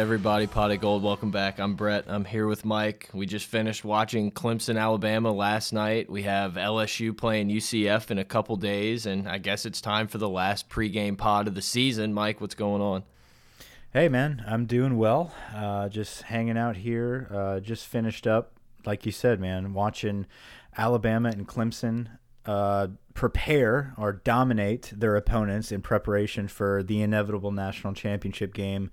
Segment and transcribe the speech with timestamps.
[0.00, 1.60] Everybody, Pot of Gold, welcome back.
[1.60, 2.06] I'm Brett.
[2.08, 3.10] I'm here with Mike.
[3.12, 6.08] We just finished watching Clemson, Alabama last night.
[6.08, 10.16] We have LSU playing UCF in a couple days, and I guess it's time for
[10.16, 12.14] the last pregame pod of the season.
[12.14, 13.04] Mike, what's going on?
[13.92, 15.34] Hey man, I'm doing well.
[15.54, 17.28] Uh, just hanging out here.
[17.30, 18.52] Uh, just finished up,
[18.86, 20.24] like you said, man, watching
[20.78, 22.08] Alabama and Clemson
[22.46, 28.90] uh, prepare or dominate their opponents in preparation for the inevitable national championship game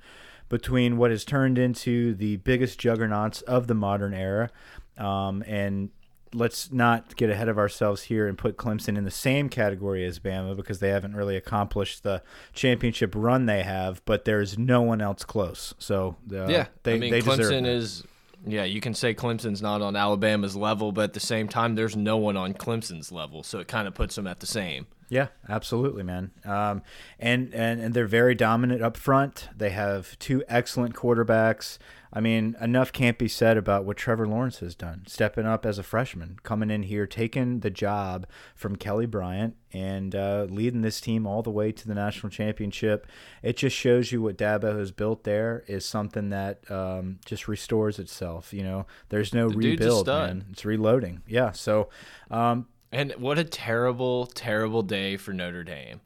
[0.49, 4.49] between what has turned into the biggest juggernauts of the modern era.
[4.97, 5.89] Um, and
[6.33, 10.19] let's not get ahead of ourselves here and put Clemson in the same category as
[10.19, 12.21] Bama because they haven't really accomplished the
[12.53, 15.73] championship run they have, but there's no one else close.
[15.77, 18.03] So uh, yeah, they, I mean, they Clemson is.
[18.45, 21.95] Yeah, you can say Clemson's not on Alabama's level, but at the same time, there's
[21.97, 24.85] no one on Clemson's level, so it kind of puts them at the same.
[25.09, 26.31] Yeah, absolutely, man.
[26.43, 26.81] Um,
[27.17, 29.47] and, and and they're very dominant up front.
[29.55, 31.77] They have two excellent quarterbacks.
[32.11, 35.77] I mean, enough can't be said about what Trevor Lawrence has done, stepping up as
[35.77, 40.99] a freshman, coming in here, taking the job from Kelly Bryant, and uh, leading this
[41.01, 43.07] team all the way to the national championship.
[43.43, 47.99] It just shows you what Dabo has built there is something that um, just restores
[47.99, 48.53] itself.
[48.53, 50.45] You know, there's no The rebuild, man.
[50.51, 51.21] It's reloading.
[51.27, 51.51] Yeah.
[51.51, 51.89] So.
[52.29, 56.01] Um, And what a terrible, terrible day for Notre Dame.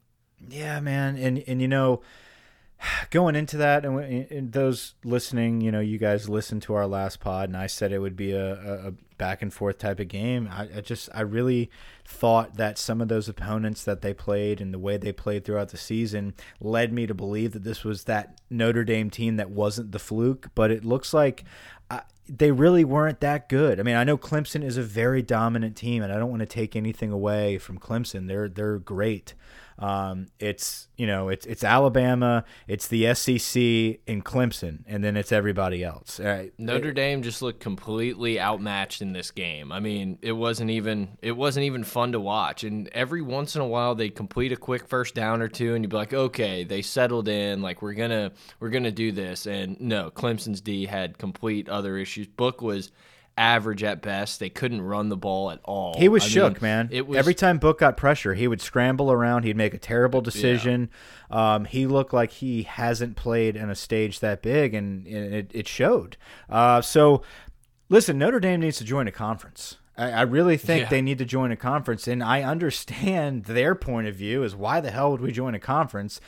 [0.48, 2.02] Yeah, man, and and you know,
[3.10, 7.20] going into that, and, and those listening, you know, you guys listened to our last
[7.20, 8.92] pod, and I said it would be a, a, a
[9.22, 10.48] back and forth type of game.
[10.50, 11.70] I, I just, I really
[12.04, 15.68] thought that some of those opponents that they played and the way they played throughout
[15.68, 19.92] the season led me to believe that this was that Notre Dame team that wasn't
[19.92, 20.48] the fluke.
[20.56, 21.44] But it looks like
[21.88, 23.78] uh, they really weren't that good.
[23.78, 26.46] I mean, I know Clemson is a very dominant team, and I don't want to
[26.46, 28.26] take anything away from Clemson.
[28.26, 29.34] They're they're great.
[29.78, 33.56] Um, it's you know it's it's Alabama, it's the SEC
[34.06, 36.20] in Clemson, and then it's everybody else.
[36.20, 39.72] Uh, Notre Dame just looked completely outmatched in this game.
[39.72, 42.64] I mean, it wasn't even it wasn't even fun to watch.
[42.64, 45.84] And every once in a while they'd complete a quick first down or two and
[45.84, 49.12] you'd be like, "Okay, they settled in, like we're going to we're going to do
[49.12, 52.26] this." And no, Clemson's D had complete other issues.
[52.26, 52.92] Book was
[53.36, 54.40] average at best.
[54.40, 55.94] They couldn't run the ball at all.
[55.98, 56.88] He was I shook, mean, man.
[56.92, 59.44] It was Every time Book got pressure, he would scramble around.
[59.44, 60.90] He'd make a terrible decision.
[61.30, 65.50] Um, he looked like he hasn't played in a stage that big, and, and it,
[65.54, 66.16] it showed.
[66.50, 67.22] Uh, so,
[67.88, 69.78] listen, Notre Dame needs to join a conference.
[69.96, 70.88] I, I really think Yeah.
[70.88, 74.80] they need to join a conference, and I understand their point of view is why
[74.80, 76.20] the hell would we join a conference?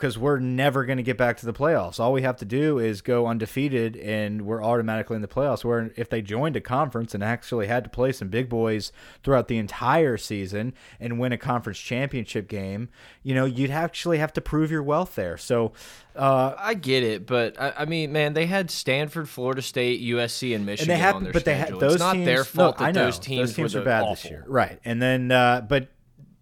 [0.00, 1.98] Because we're never going to get back to the playoffs.
[1.98, 5.64] All we have to do is go undefeated, and we're automatically in the playoffs.
[5.64, 9.48] Where if they joined a conference and actually had to play some big boys throughout
[9.48, 12.88] the entire season and win a conference championship game,
[13.22, 15.36] you know, you'd actually have to prove your wealth there.
[15.36, 15.72] So,
[16.16, 20.54] uh, I get it, but I, I mean, man, they had Stanford, Florida State, USC,
[20.54, 22.26] and and Michigan they have, on their but they had those it's not teams.
[22.26, 24.14] their fault no, I know those teams, those teams were are bad awful.
[24.14, 24.78] this year, right?
[24.84, 25.88] And then, uh, but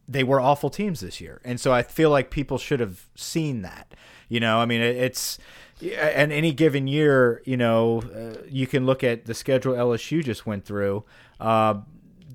[0.08, 3.62] they were awful teams this year, and so I feel like people should have seen
[3.62, 3.94] that.
[4.28, 5.38] You know, I mean, it's
[5.82, 10.46] and any given year, you know, uh, you can look at the schedule LSU just
[10.46, 11.04] went through.
[11.38, 11.80] Uh,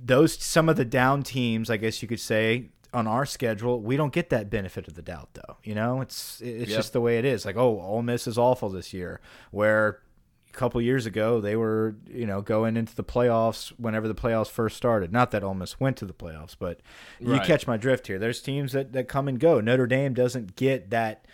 [0.05, 3.97] those some of the down teams, I guess you could say, on our schedule, we
[3.97, 5.57] don't get that benefit of the doubt, though.
[5.63, 6.77] You know, it's it's Yep.
[6.77, 7.43] just the way it is.
[7.45, 9.19] Like, oh, Ole Miss is awful this year,
[9.51, 9.99] where
[10.53, 14.77] couple years ago they were, you know, going into the playoffs whenever the playoffs first
[14.77, 15.11] started.
[15.11, 16.79] Not that Ole Miss went to the playoffs, but
[17.19, 18.19] you catch my drift here.
[18.19, 19.59] There's teams that that come and go.
[19.59, 21.25] Notre Dame doesn't get that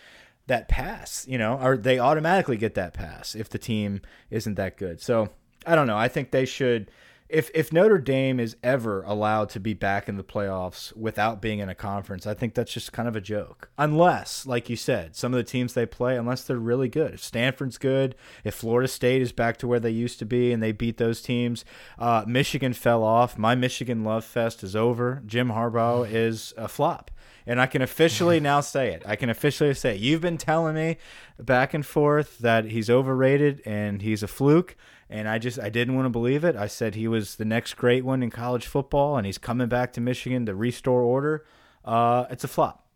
[0.46, 4.00] that pass, you know, or they automatically get that pass if the team
[4.30, 5.00] isn't that good.
[5.00, 5.28] So
[5.64, 5.96] I don't know.
[5.96, 6.90] I think they should
[7.30, 11.60] if if Notre Dame is ever allowed to be back in the playoffs without being
[11.60, 13.70] in a conference, I think that's just kind of a joke.
[13.78, 17.14] Unless, like you said, some of the teams they play, unless they're really good.
[17.14, 20.62] If Stanford's good, if Florida State is back to where they used to be and
[20.62, 21.64] they beat those teams,
[21.98, 23.38] uh, Michigan fell off.
[23.38, 25.22] My Michigan love fest is over.
[25.24, 27.10] Jim Harbaugh is a flop.
[27.46, 29.02] And I can officially now say it.
[29.06, 30.00] I can officially say it.
[30.00, 30.98] You've been telling me
[31.38, 34.76] back and forth that he's overrated and he's a fluke
[35.10, 36.56] and I just I didn't want to believe it.
[36.56, 39.92] I said he was the next great one in college football, and he's coming back
[39.94, 41.44] to Michigan to restore order.
[41.84, 42.86] Uh, it's a flop.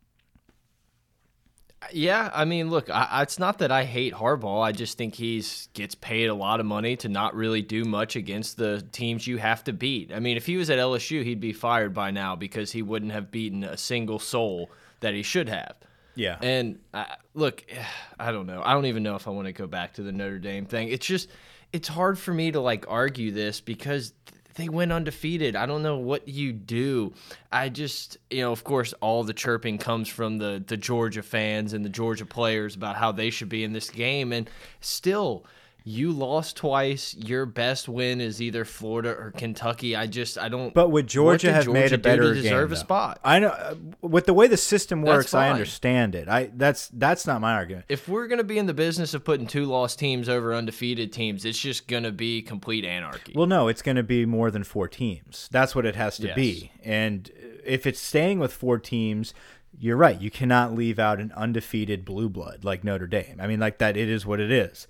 [1.92, 4.64] Yeah, I mean, look, I, it's not that I hate Harbaugh.
[4.64, 8.16] I just think he's gets paid a lot of money to not really do much
[8.16, 10.12] against the teams you have to beat.
[10.12, 13.12] I mean, if he was at LSU, he'd be fired by now because he wouldn't
[13.12, 14.70] have beaten a single soul
[15.00, 15.76] that he should have.
[16.14, 16.38] Yeah.
[16.40, 17.64] And uh, look,
[18.18, 18.62] I don't know.
[18.64, 20.88] I don't even know if I want to go back to the Notre Dame thing.
[20.88, 21.28] It's just
[21.74, 24.12] it's hard for me to like argue this because
[24.54, 25.56] they went undefeated.
[25.56, 27.12] I don't know what you do.
[27.50, 31.72] I just, you know, of course, all the chirping comes from the the Georgia fans
[31.72, 34.48] and the Georgia players about how they should be in this game, and
[34.80, 35.44] still,
[35.86, 37.14] you lost twice.
[37.14, 39.94] Your best win is either Florida or Kentucky.
[39.94, 40.72] I just I don't.
[40.72, 43.20] But would Georgia have Georgia made a better to deserve game, a spot?
[43.22, 46.26] I know uh, with the way the system works, I understand it.
[46.26, 47.84] I that's that's not my argument.
[47.90, 51.44] If we're gonna be in the business of putting two lost teams over undefeated teams,
[51.44, 53.34] it's just gonna be complete anarchy.
[53.36, 55.50] Well, no, it's gonna be more than four teams.
[55.52, 56.34] That's what it has to yes.
[56.34, 56.72] be.
[56.82, 57.30] And
[57.62, 59.34] if it's staying with four teams,
[59.78, 60.18] you're right.
[60.20, 63.38] You cannot leave out an undefeated blue blood like Notre Dame.
[63.38, 63.98] I mean, like that.
[63.98, 64.86] It is what it is.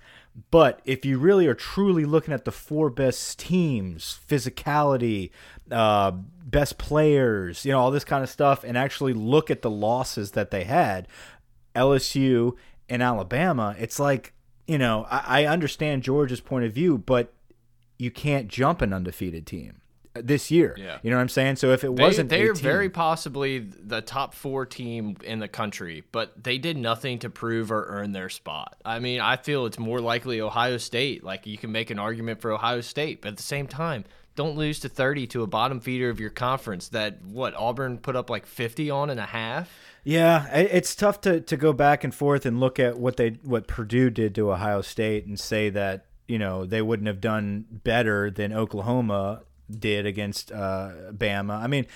[0.51, 5.31] But if you really are truly looking at the four best teams, physicality,
[5.71, 9.69] uh, best players, you know, all this kind of stuff, and actually look at the
[9.69, 11.07] losses that they had,
[11.73, 12.55] LSU
[12.89, 14.33] and Alabama, it's like,
[14.67, 17.33] you know, I, I understand George's point of view, but
[17.97, 19.81] you can't jump an undefeated team
[20.15, 20.75] this year.
[20.77, 20.97] Yeah.
[21.03, 21.57] You know what I'm saying?
[21.57, 26.03] So if it wasn't they, are very possibly the top 4 team in the country,
[26.11, 28.77] but they did nothing to prove or earn their spot.
[28.85, 31.23] I mean, I feel it's more likely Ohio State.
[31.23, 34.57] Like you can make an argument for Ohio State, but at the same time, don't
[34.57, 38.29] lose to 30 to a bottom feeder of your conference that what Auburn put up
[38.29, 39.71] like 50 on and a half.
[40.03, 43.67] Yeah, it's tough to, to go back and forth and look at what they what
[43.67, 48.29] Purdue did to Ohio State and say that you know they wouldn't have done better
[48.29, 51.57] than Oklahoma did against uh, Bama.
[51.57, 51.87] I mean,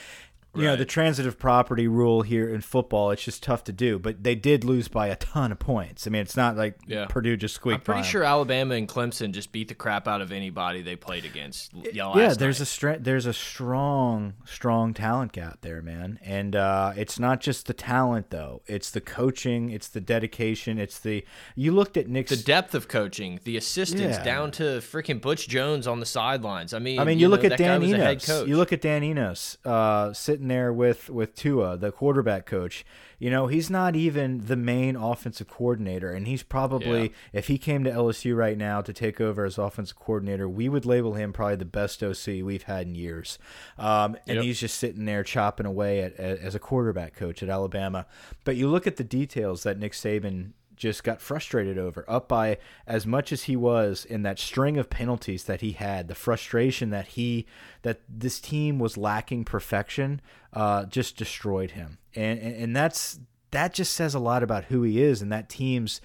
[0.55, 0.71] you right.
[0.71, 4.33] know the transitive property rule here in football it's just tough to do but they
[4.33, 7.05] did lose by a ton of points i mean it's not like yeah.
[7.07, 10.31] purdue just squeaked i'm pretty sure alabama and clemson just beat the crap out of
[10.31, 12.97] anybody they played against yeah there's night.
[12.97, 17.73] a there's a strong strong talent gap there man and uh, it's not just the
[17.73, 21.23] talent though it's the coaching it's the dedication it's the
[21.55, 24.23] you looked at nick's the depth of coaching the assistants yeah.
[24.23, 27.43] down to freaking butch jones on the sidelines i mean i mean you, you look
[27.43, 31.77] know, at dan enos you look at dan enos uh, sitting there with with Tua,
[31.77, 32.85] the quarterback coach.
[33.17, 37.09] You know, he's not even the main offensive coordinator, and he's probably yeah.
[37.33, 40.85] if he came to LSU right now to take over as offensive coordinator, we would
[40.85, 43.37] label him probably the best OC we've had in years.
[43.77, 44.45] Um, and yep.
[44.45, 48.05] he's just sitting there chopping away at, at, as a quarterback coach at Alabama.
[48.45, 52.57] But you look at the details that Nick Saban just got frustrated over, up by
[52.87, 56.89] as much as he was in that string of penalties that he had, the frustration
[56.89, 57.45] that he
[57.83, 60.21] that this team was lacking perfection,
[60.53, 63.19] uh, just destroyed him, and, and and that's
[63.51, 66.01] that just says a lot about who he is and that team's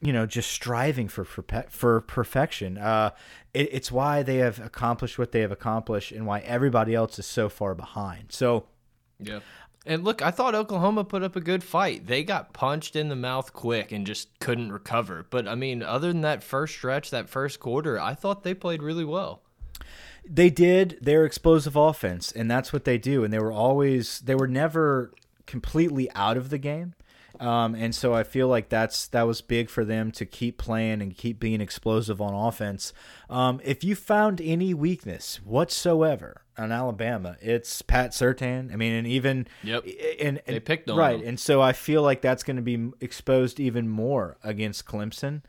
[0.00, 2.78] you know just striving for for, for perfection.
[2.78, 3.10] Uh,
[3.52, 7.26] it, it's why they have accomplished what they have accomplished and why everybody else is
[7.26, 8.26] so far behind.
[8.30, 8.66] So
[9.20, 9.40] yeah
[9.88, 12.06] and look, I thought Oklahoma put up a good fight.
[12.06, 15.26] They got punched in the mouth quick and just couldn't recover.
[15.28, 18.82] But I mean, other than that first stretch, that first quarter, I thought they played
[18.82, 19.42] really well.
[20.24, 20.98] They did.
[21.00, 23.24] They're explosive offense, and that's what they do.
[23.24, 25.14] And they were always, they were never
[25.46, 26.94] completely out of the game.
[27.40, 31.00] Um, and so I feel like that's that was big for them to keep playing
[31.00, 32.92] and keep being explosive on offense.
[33.30, 38.72] Um, if you found any weakness whatsoever on Alabama, it's Pat Surtain.
[38.72, 39.84] I mean, and even yep,
[40.20, 41.28] and, and they picked on right, him.
[41.28, 45.42] and so I feel like that's going to be exposed even more against Clemson.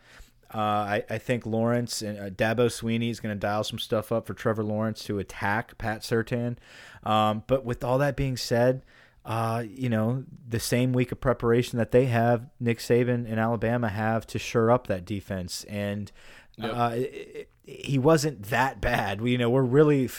[0.54, 4.12] Uh, I, I think Lawrence and uh, Dabo Swinney is going to dial some stuff
[4.12, 6.58] up for Trevor Lawrence to attack Pat Surtain.
[7.04, 8.84] Um, but with all that being said,
[9.26, 13.90] uh, you know, the same week of preparation that they have, Nick Saban and Alabama
[13.90, 15.66] have to shore up that defense.
[15.66, 16.12] And
[16.58, 16.72] yep.
[16.74, 19.22] uh, it, he wasn't that bad.
[19.22, 20.10] We, you know, we're really,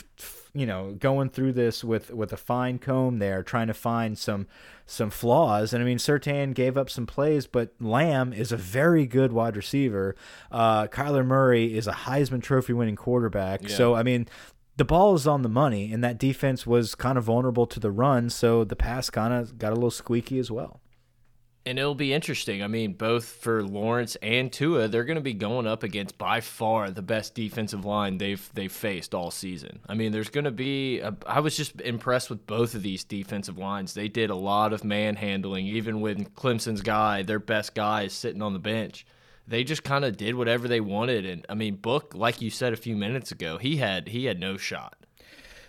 [0.55, 4.47] you know, going through this with with a fine comb there, trying to find some
[4.87, 5.73] some flaws.
[5.73, 9.57] And I mean, Surtain gave up some plays, but Lamb is a very good wide
[9.57, 10.17] receiver.
[10.51, 13.63] Uh, Kyler Murray is a Heisman Trophy winning quarterback.
[13.63, 13.77] Yeah.
[13.77, 14.29] So I mean,
[14.77, 17.91] the ball is on the money, and that defense was kind of vulnerable to the
[17.91, 20.81] run, so the pass kind of got a little squeaky as well.
[21.67, 22.63] And it'll be interesting.
[22.63, 26.41] I mean, both for Lawrence and Tua, they're going to be going up against by
[26.41, 29.81] far the best defensive line they've they've faced all season.
[29.87, 31.01] I mean, there's going to be.
[31.01, 33.93] A, I was just impressed with both of these defensive lines.
[33.93, 38.41] They did a lot of manhandling, even when Clemson's guy, their best guy, is sitting
[38.41, 39.05] on the bench.
[39.47, 42.73] They just kind of did whatever they wanted, and I mean, Book, like you said
[42.73, 44.97] a few minutes ago, he had he had no shot.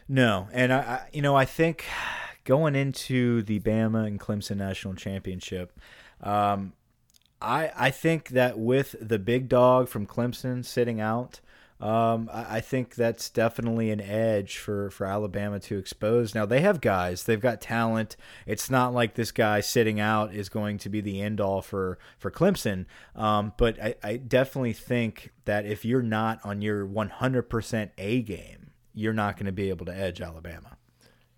[0.07, 1.83] No, and I, I you know, I think
[2.43, 5.79] going into the Bama and Clemson national championship,
[6.21, 6.73] um,
[7.41, 11.39] I I think that with the big dog from Clemson sitting out,
[11.81, 16.35] um, I, I, think that's definitely an edge for for Alabama to expose.
[16.35, 18.15] Now they have guys, they've got talent.
[18.45, 21.97] It's not like this guy sitting out is going to be the end all for
[22.19, 22.85] for Clemson.
[23.15, 28.71] Um, but I, I definitely think that if you're not on your 100% A game,
[28.93, 30.77] you're not going to be able to edge Alabama.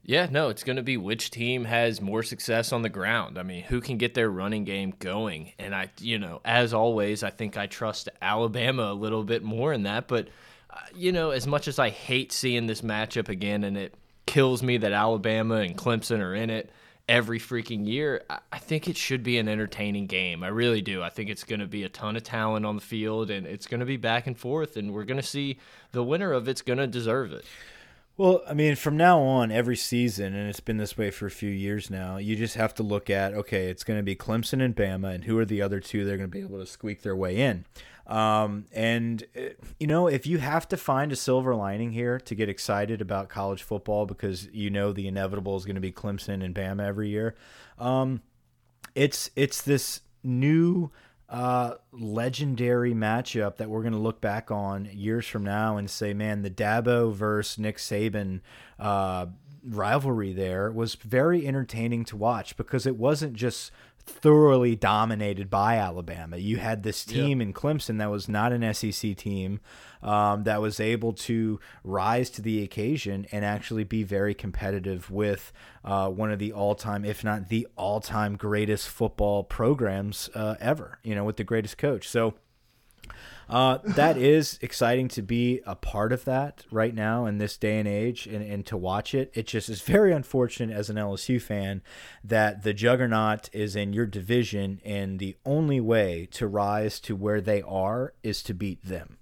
[0.06, 3.38] Yeah, no, it's going to be which team has more success on the ground.
[3.38, 5.54] I mean, who can get their running game going?
[5.58, 9.72] And I, you know, as always, I think I trust Alabama a little bit more
[9.72, 10.10] in that.
[10.10, 10.28] But,
[10.70, 13.94] uh, you know, as much as I hate seeing this matchup again and it
[14.26, 16.70] kills me that Alabama and Clemson are in it
[17.08, 20.44] every freaking year, I think it should be an entertaining game.
[20.44, 21.02] I really do.
[21.02, 23.68] I think it's going to be a ton of talent on the field and it's
[23.68, 24.76] going to be back and forth.
[24.76, 25.60] And we're going to see
[25.94, 27.46] the winner of it's going to deserve it.
[28.16, 31.32] Well, I mean, from now on, every season, and it's been this way for a
[31.32, 34.64] few years now, you just have to look at okay, it's going to be Clemson
[34.64, 37.02] and Bama, and who are the other two they're going to be able to squeak
[37.02, 37.66] their way in.
[38.06, 42.36] Um, and, uh, you know, if you have to find a silver lining here to
[42.36, 46.44] get excited about college football because you know the inevitable is going to be Clemson
[46.44, 47.34] and Bama every year,
[47.80, 48.22] um,
[48.94, 50.92] it's, it's this new
[51.34, 56.14] uh, legendary matchup that we're going to look back on years from now and say,
[56.14, 58.42] man, the Dabo versus Nick Saban
[58.78, 59.26] uh,
[59.68, 63.72] rivalry there was very entertaining to watch because it wasn't just
[64.06, 66.38] thoroughly dominated by Alabama.
[66.38, 67.48] You had this team yep.
[67.48, 69.60] in Clemson that was not an SEC team
[70.02, 75.54] um, that was able to rise to the occasion and actually be very competitive with
[75.86, 81.00] uh, one of the all-time, if not the all-time greatest football programs uh, ever.
[81.04, 82.08] You know, with the greatest coach.
[82.08, 82.34] So
[83.50, 87.80] uh, that is exciting to be a part of that right now in this day
[87.80, 89.32] and age and, and to watch it.
[89.34, 91.82] It just is very unfortunate as an LSU fan
[92.24, 97.42] that the juggernaut is in your division and the only way to rise to where
[97.42, 99.18] they are is to beat them.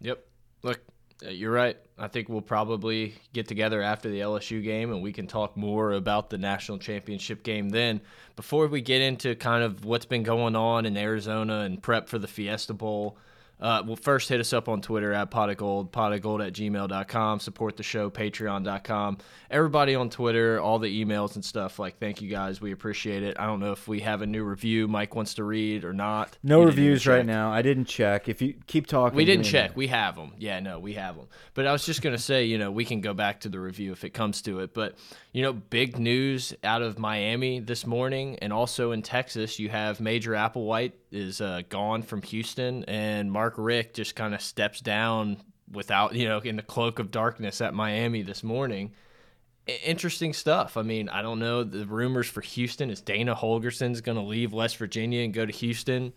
[0.00, 0.24] Yep.
[0.62, 0.80] Look,
[1.24, 1.76] uh, you're right.
[1.96, 5.92] I think we'll probably get together after the LSU game and we can talk more
[5.92, 8.00] about the national championship game then.
[8.36, 12.18] Before we get into kind of what's been going on in Arizona and prep for
[12.18, 13.18] the Fiesta Bowl,
[13.60, 16.40] uh, well, first hit us up on Twitter at pot of gold, pot of gold
[16.40, 17.40] at gmail.com.
[17.40, 19.18] Support the show, patreon.com.
[19.50, 21.78] Everybody on Twitter, all the emails and stuff.
[21.78, 22.60] Like, thank you guys.
[22.60, 23.36] We appreciate it.
[23.38, 26.38] I don't know if we have a new review Mike wants to read or not.
[26.42, 27.50] No reviews right now.
[27.50, 28.28] I didn't check.
[28.28, 29.76] If you keep talking, we didn't check.
[29.76, 30.34] We have them.
[30.38, 31.26] Yeah, no, we have them.
[31.54, 33.58] But I was just going to say, you know, we can go back to the
[33.58, 34.72] review if it comes to it.
[34.72, 34.96] But,
[35.32, 39.58] you know, big news out of Miami this morning and also in Texas.
[39.58, 44.42] You have Major Applewhite is uh, gone from Houston, and Mark Richt just kind of
[44.42, 45.38] steps down
[45.70, 48.92] without, you know, in the cloak of darkness at Miami this morning.
[49.84, 50.76] interesting stuff.
[50.76, 51.62] I mean, I don't know.
[51.62, 55.52] The rumors for Houston is Dana Holgorsen's going to leave West Virginia and go to
[55.52, 56.12] Houston.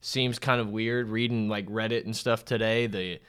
[0.00, 2.86] Seems kind of weird reading like Reddit and stuff today.
[2.86, 3.20] The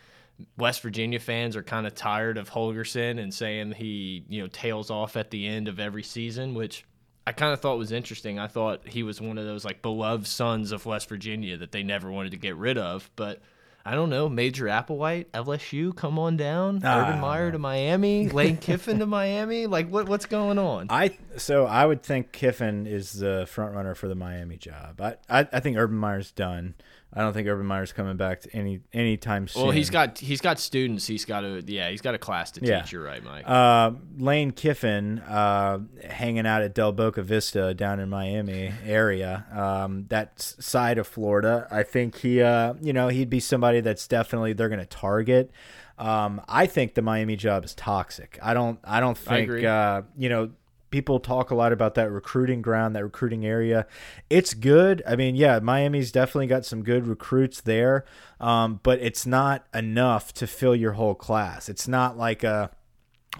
[0.57, 4.89] West Virginia fans are kind of tired of Holgorsen and saying he, you know, tails
[4.89, 6.85] off at the end of every season, which
[7.25, 8.37] I kind of thought was interesting.
[8.37, 11.83] I thought he was one of those like beloved sons of West Virginia that they
[11.83, 13.09] never wanted to get rid of.
[13.15, 13.41] But
[13.85, 16.81] I don't know, Major Applewhite, LSU, come on down.
[16.83, 17.01] Ah.
[17.01, 19.67] Urban Meyer to Miami, Lane Kiffin to Miami.
[19.67, 20.87] Like what what's going on?
[20.89, 24.99] I so I would think Kiffin is the front runner for the Miami job.
[25.01, 26.75] I I, I think Urban Meyer's done.
[27.15, 29.63] I don't think Urban Meyer's coming back to any anytime soon.
[29.63, 31.05] Well, he's got he's got students.
[31.05, 31.89] He's got a yeah.
[31.89, 32.91] He's got a class to teach.
[32.91, 33.47] You're right, Mike.
[33.47, 35.79] Uh, Lane Kiffin, uh,
[36.09, 41.67] hanging out at Del Boca Vista down in Miami area, um, that side of Florida.
[41.69, 45.51] I think he, uh, you know, he'd be somebody that's definitely they're going to target.
[45.99, 48.39] Um, I think the Miami job is toxic.
[48.41, 48.79] I don't.
[48.83, 49.51] I don't think.
[49.51, 50.49] I uh, you know
[50.93, 53.87] people talk a lot about that recruiting ground, that recruiting area.
[54.29, 55.01] It's good.
[55.07, 58.05] I mean, yeah, Miami's definitely got some good recruits there,
[58.39, 61.67] um, but it's not enough to fill your whole class.
[61.67, 62.69] It's not like a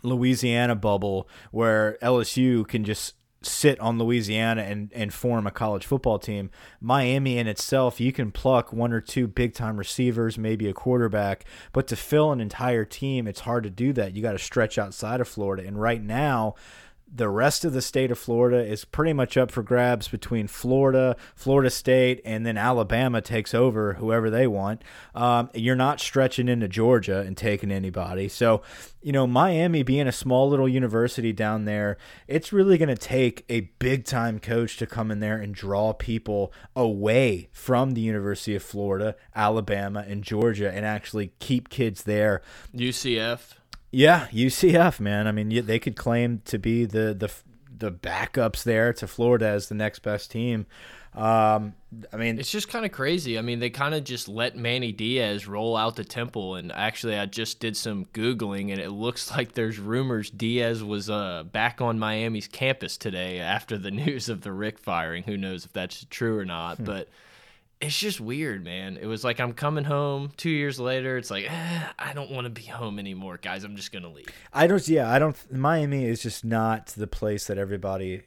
[0.02, 3.14] Louisiana bubble where LSU can just
[3.46, 6.50] sit on Louisiana and, and form a college football team.
[6.82, 11.46] Miami in itself, you can pluck one or two big time receivers, maybe a quarterback,
[11.72, 14.16] but to fill an entire team, it's hard to do that.
[14.16, 15.68] You got to stretch outside of Florida.
[15.68, 16.56] And right now,
[17.16, 21.16] the rest of the state of Florida is pretty much up for grabs between Florida,
[21.36, 24.82] Florida State, and then Alabama takes over whoever they want.
[25.14, 28.28] Um, you're not stretching into Georgia and taking anybody.
[28.28, 28.64] So,
[29.02, 33.46] you know, Miami being a small little university down there, it's really going to take
[33.48, 38.56] a big time coach to come in there and draw people away from the University
[38.56, 42.42] of Florida, Alabama, and Georgia and actually keep kids there.
[42.76, 43.54] UCF.
[43.94, 45.28] Yeah, UCF, man.
[45.28, 47.32] I mean, they could claim to be the the
[47.78, 50.66] the backups there to Florida as the next best team.
[51.14, 51.76] Um,
[52.12, 53.38] I mean, it's just kind of crazy.
[53.38, 57.16] I mean, they kind of just let Manny Diaz roll out the temple, and actually,
[57.16, 61.80] I just did some googling, and it looks like there's rumors Diaz was uh, back
[61.80, 65.22] on Miami's campus today after the news of the Richt firing.
[65.22, 66.78] Who knows if that's true or not?
[66.78, 66.86] Hmm.
[66.86, 67.10] But
[67.84, 68.98] it's just weird, man.
[68.98, 71.18] It was like I'm coming home two years later.
[71.18, 73.64] It's like eh, I don't want to be home anymore, guys.
[73.64, 74.30] I'm just gonna leave.
[74.54, 74.88] I don't.
[74.88, 75.36] Yeah, I don't.
[75.52, 78.24] Miami is just not the place that everybody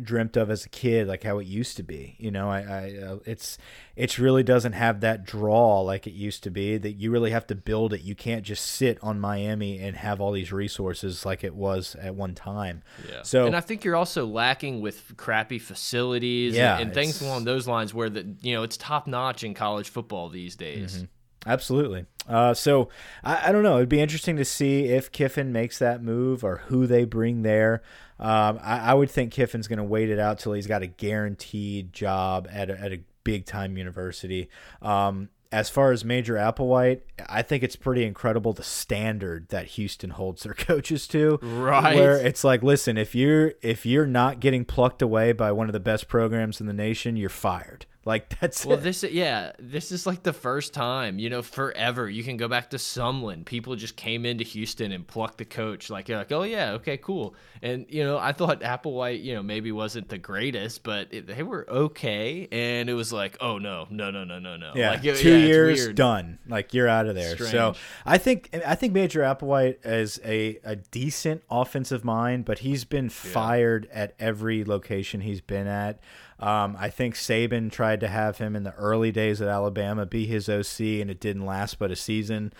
[0.00, 2.16] dreamt of as a kid, like how it used to be.
[2.18, 3.58] You know, I, I uh, it's
[3.96, 6.78] it's really doesn't have that draw like it used to be.
[6.78, 8.02] That you really have to build it.
[8.02, 12.14] You can't just sit on Miami and have all these resources like it was at
[12.14, 12.82] one time.
[13.08, 13.22] Yeah.
[13.22, 17.44] So, and I think you're also lacking with crappy facilities yeah, and, and things along
[17.44, 20.96] those lines, where the you know it's top notch in college football these days.
[20.96, 21.08] Mm -hmm.
[21.46, 22.06] Absolutely.
[22.28, 22.88] Uh, so
[23.24, 23.76] I, I, don't know.
[23.76, 27.82] It'd be interesting to see if Kiffin makes that move or who they bring there.
[28.20, 30.86] Um, I, I, would think Kiffin's going to wait it out till he's got a
[30.86, 34.48] guaranteed job at a, at a big time university.
[34.80, 40.10] Um, as far as Major Applewhite, I think it's pretty incredible the standard that Houston
[40.10, 41.38] holds their coaches to.
[41.42, 41.94] Right.
[41.94, 45.74] Where it's like, listen, if you're if you're not getting plucked away by one of
[45.74, 47.86] the best programs in the nation, you're fired.
[48.04, 48.82] Like that's well, it.
[48.82, 52.10] this yeah, this is like the first time you know forever.
[52.10, 53.44] You can go back to Sumlin.
[53.44, 55.88] People just came into Houston and plucked the coach.
[55.88, 57.36] Like you're like, oh yeah, okay, cool.
[57.62, 61.44] And you know, I thought Applewhite, you know, maybe wasn't the greatest, but it, they
[61.44, 62.48] were okay.
[62.50, 64.72] And it was like, oh no, no, no, no, no, no.
[64.74, 66.40] Yeah, like, two yeah, years done.
[66.48, 67.36] Like you're out of there.
[67.36, 67.52] Strange.
[67.52, 72.84] So I think I think Major Applewhite is a a decent offensive mind, but he's
[72.84, 73.10] been yeah.
[73.10, 76.00] fired at every location he's been at.
[76.42, 80.26] Um, I think Saban tried to have him in the early days at Alabama be
[80.26, 82.52] his OC, and it didn't last but a season,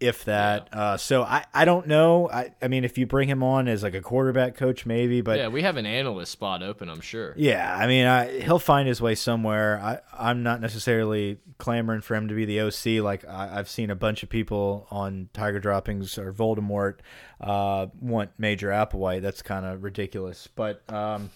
[0.00, 0.68] if that.
[0.72, 0.80] Yeah.
[0.80, 2.28] Uh, so I, I don't know.
[2.28, 5.20] I, I mean, if you bring him on as like a quarterback coach, maybe.
[5.20, 6.88] But yeah, we have an analyst spot open.
[6.88, 7.32] I'm sure.
[7.36, 9.78] Yeah, I mean, I, he'll find his way somewhere.
[9.80, 13.04] I, I'm not necessarily clamoring for him to be the OC.
[13.04, 16.96] Like I, have seen a bunch of people on Tiger Droppings or Voldemort
[17.40, 19.22] uh, want Major Applewhite.
[19.22, 20.82] That's kind of ridiculous, but.
[20.92, 21.30] Um,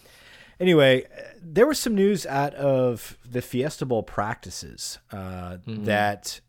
[0.61, 1.05] anyway,
[1.41, 5.85] there was some news out of the Fiesta Bowl practices uh, mm-hmm.
[5.85, 6.41] that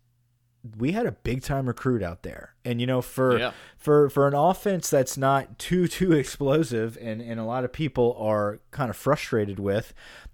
[0.78, 3.52] we had a big time recruit out there, and you know, for yeah.
[3.78, 8.16] for for an offense that's not too too explosive, and and a lot of people
[8.20, 9.94] are kind of frustrated with.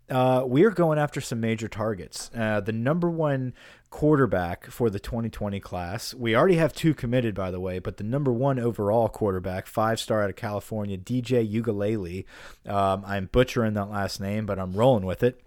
[0.10, 2.32] Uh, we are going after some major targets.
[2.36, 3.54] Uh, the number one
[3.90, 6.14] quarterback for the 2020 class.
[6.14, 10.00] We already have two committed, by the way, but the number one overall quarterback, five
[10.00, 12.26] star out of California, DJ Uiagalelei.
[12.70, 15.42] Um, I'm butchering that last name, but I'm rolling with it.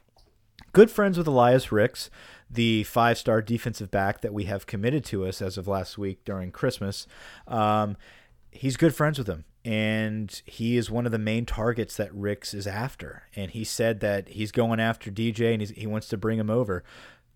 [0.73, 2.11] Good friends with Elias Ricks,
[2.51, 6.25] the five star defensive back that we have committed to us as of last week
[6.25, 7.07] during Christmas.
[7.47, 7.97] Um,
[8.51, 12.53] he's good friends with him and he is one of the main targets that Ricks
[12.53, 13.25] is after.
[13.37, 16.83] And he said that he's going after DJ and he wants to bring him over.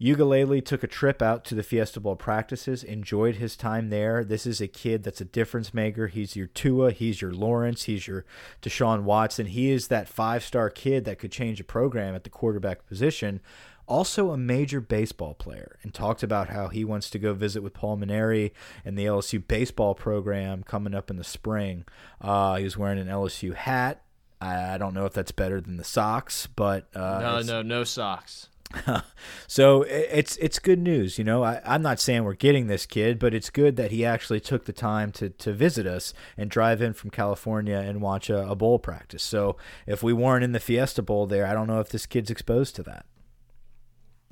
[0.01, 4.25] Uiagalelei took a trip out to the Fiesta Bowl practices, enjoyed his time there.
[4.25, 6.09] This is a kid that's a difference maker.
[6.09, 8.27] He's your Tua, he's your Lawrence, he's your
[8.61, 9.47] Deshaun Watson.
[9.47, 13.41] He is that five star kid that could change a program at the quarterback position.
[13.89, 17.73] Also, a major baseball player, and talked about how he wants to go visit with
[17.73, 18.51] Paul Mainieri
[18.85, 21.85] and the LSU baseball program coming up in the spring.
[22.21, 24.03] Uh, he was wearing an LSU hat.
[24.41, 28.49] I don't know if that's better than the socks, but uh, no, no, no socks.
[29.47, 31.45] so it's it's good news, you know.
[31.45, 34.65] I, I'm not saying we're getting this kid, but it's good that he actually took
[34.65, 38.55] the time to to visit us and drive in from California and watch a, a
[38.55, 39.23] bowl practice.
[39.23, 42.31] So if we weren't in the Fiesta Bowl there, I don't know if this kid's
[42.31, 43.07] exposed to that.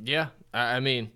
[0.02, 1.12] Yeah, I mean,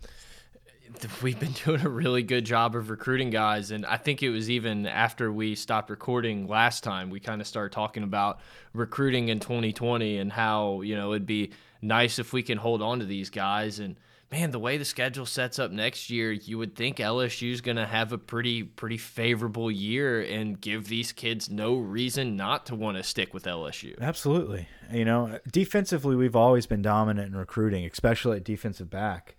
[1.22, 4.48] we've been doing a really good job of recruiting guys, and I think it was
[4.48, 8.40] even after we stopped recording last time, we kind of started talking about
[8.72, 13.00] recruiting in 2020 and how you know it'd be nice if we can hold on
[13.00, 13.78] to these guys.
[13.78, 13.96] And
[14.30, 17.86] man, the way the schedule sets up next year, you would think LSU's going to
[17.86, 22.96] have a pretty pretty favorable year and give these kids no reason not to want
[22.96, 23.98] to stick with LSU.
[24.00, 24.68] Absolutely.
[24.92, 29.36] You know, defensively, we've always been dominant in recruiting, especially at defensive back.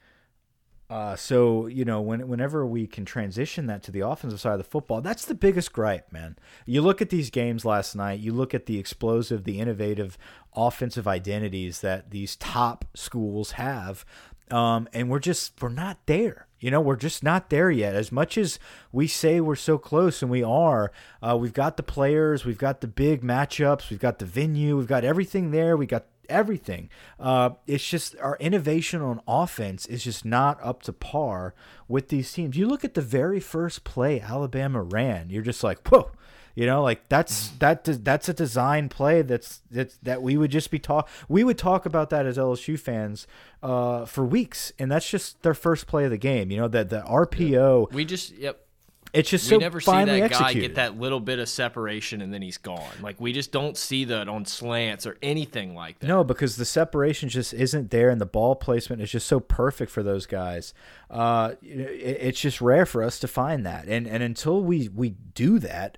[0.89, 4.57] Uh, so you know, when, whenever we can transition that to the offensive side of
[4.57, 6.35] the football, that's the biggest gripe, man.
[6.65, 8.19] You look at these games last night.
[8.19, 10.17] You look at the explosive, the innovative
[10.55, 14.03] offensive identities that these top schools have,
[14.49, 16.47] um, and we're just we're not there.
[16.59, 17.95] You know, we're just not there yet.
[17.95, 18.59] As much as
[18.91, 22.81] we say we're so close, and we are, uh, we've got the players, we've got
[22.81, 25.77] the big matchups, we've got the venue, we've got everything there.
[25.77, 26.89] We got everything.
[27.19, 31.53] Uh, it's just our innovation on offense is just not up to par
[31.87, 32.57] with these teams.
[32.57, 36.11] You look at the very first play Alabama ran, you're just like, whoa.
[36.55, 40.71] You know, like that's that that's a design play that's that's that we would just
[40.71, 43.27] be talk we would talk about that as LSU fans
[43.63, 46.51] uh, for weeks, and that's just their first play of the game.
[46.51, 47.93] You know that the RPO.
[47.93, 48.65] We just yep
[49.13, 52.33] it's just we so never see that guy get that little bit of separation and
[52.33, 52.91] then he's gone.
[53.01, 56.07] Like we just don't see that on slants or anything like that.
[56.07, 59.91] No, because the separation just isn't there, and the ball placement is just so perfect
[59.91, 60.73] for those guys.
[61.09, 61.77] Uh, it,
[62.21, 65.97] it's just rare for us to find that, and and until we we do that,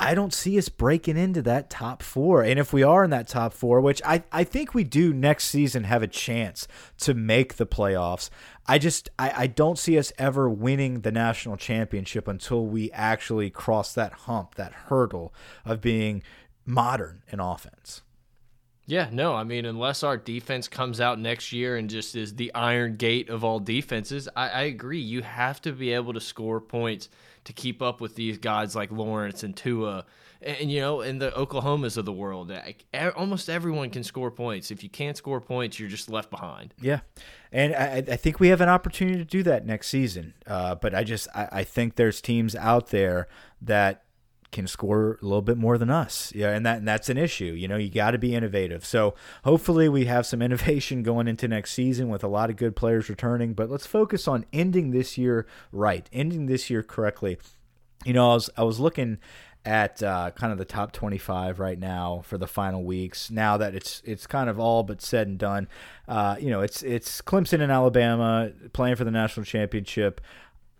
[0.00, 2.42] I don't see us breaking into that top four.
[2.42, 5.46] And if we are in that top four, which I, I think we do next
[5.46, 8.30] season have a chance to make the playoffs,
[8.66, 13.50] I just I, I don't see us ever winning the national championship until we actually
[13.50, 15.34] cross that hump, that hurdle
[15.64, 16.22] of being
[16.64, 18.02] modern in offense.
[18.86, 22.54] Yeah, no, I mean, unless our defense comes out next year and just is the
[22.54, 25.00] iron gate of all defenses, I, I agree.
[25.00, 27.10] You have to be able to score points
[27.48, 30.04] to keep up with these guys like Lawrence and Tua,
[30.42, 32.50] and, and you know, and the Oklahomas of the world.
[32.50, 32.84] Like,
[33.16, 34.70] almost everyone can score points.
[34.70, 36.74] If you can't score points, you're just left behind.
[36.78, 37.00] Yeah,
[37.50, 40.34] and I, I think we have an opportunity to do that next season.
[40.46, 43.28] Uh, but I just I, I think there's teams out there
[43.62, 44.04] that
[44.50, 46.32] can score a little bit more than us.
[46.34, 47.52] Yeah, and that and that's an issue.
[47.52, 48.84] You know, you got to be innovative.
[48.84, 52.76] So hopefully we have some innovation going into next season with a lot of good
[52.76, 53.54] players returning.
[53.54, 57.38] But let's focus on ending this year right, ending this year correctly.
[58.04, 59.18] You know, I was I was looking
[59.64, 63.30] at uh, kind of the top 25 right now for the final weeks.
[63.30, 65.68] Now that it's it's kind of all but said and done,
[66.06, 70.20] uh, you know, it's it's Clemson and Alabama playing for the national championship.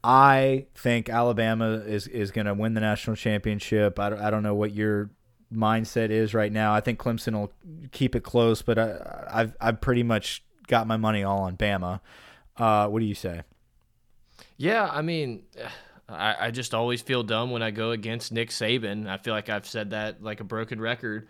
[0.02, 3.98] I think Alabama is is going to win the national championship.
[3.98, 5.10] I don't, I don't know what your
[5.52, 6.74] mindset is right now.
[6.74, 7.52] I think Clemson will
[7.90, 12.00] keep it close, but I, I've I've pretty much got my money all on Bama.
[12.56, 13.42] Uh, what do you say?
[14.56, 15.44] Yeah, I mean,
[16.08, 19.08] I, I just always feel dumb when I go against Nick Saban.
[19.08, 21.28] I feel like I've said that like a broken record.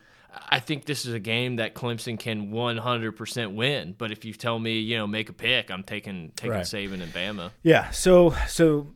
[0.50, 3.94] I think this is a game that Clemson can 100% win.
[3.96, 6.64] But if you tell me, you know, make a pick, I'm taking taking Right.
[6.64, 7.50] Saban and Bama.
[7.62, 7.90] Yeah.
[7.90, 8.94] So so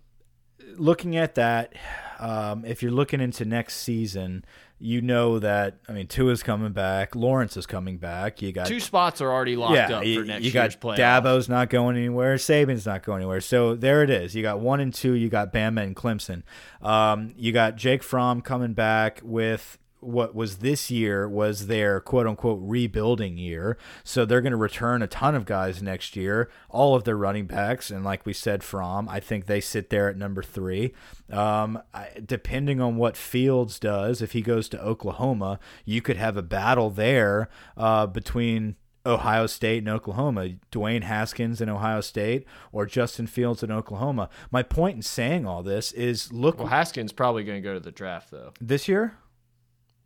[0.77, 1.75] looking at that,
[2.19, 4.45] um, if you're looking into next season,
[4.79, 8.43] you know that I mean Tua's coming back, Lawrence is coming back.
[8.43, 10.81] You got Two spots are already locked yeah, up you, for next you year's got
[10.81, 11.23] playoff.
[11.23, 12.35] Dabo's not going anywhere.
[12.37, 13.41] Saban's not going anywhere.
[13.41, 14.35] So there it is.
[14.35, 15.13] You got one and two.
[15.13, 16.43] You got Bama and Clemson.
[16.81, 22.27] Um, you got Jake Fromm coming back with what was this year was their quote
[22.27, 23.77] unquote rebuilding year.
[24.05, 27.47] So they're going to return a ton of guys next year, all of their running
[27.47, 27.91] backs.
[27.91, 30.93] And like we said, Fromm, I think they sit there at number three.
[31.31, 36.37] Um, I, depending on what Fields does, if he goes to Oklahoma, you could have
[36.37, 42.87] a battle there uh, between Ohio State and Oklahoma, Dwayne Haskins in Ohio State or
[42.87, 44.29] Justin Fields in Oklahoma.
[44.51, 47.81] My point in saying all this is look Well, Haskins probably going to go to
[47.81, 48.53] the draft though.
[48.61, 49.17] this year.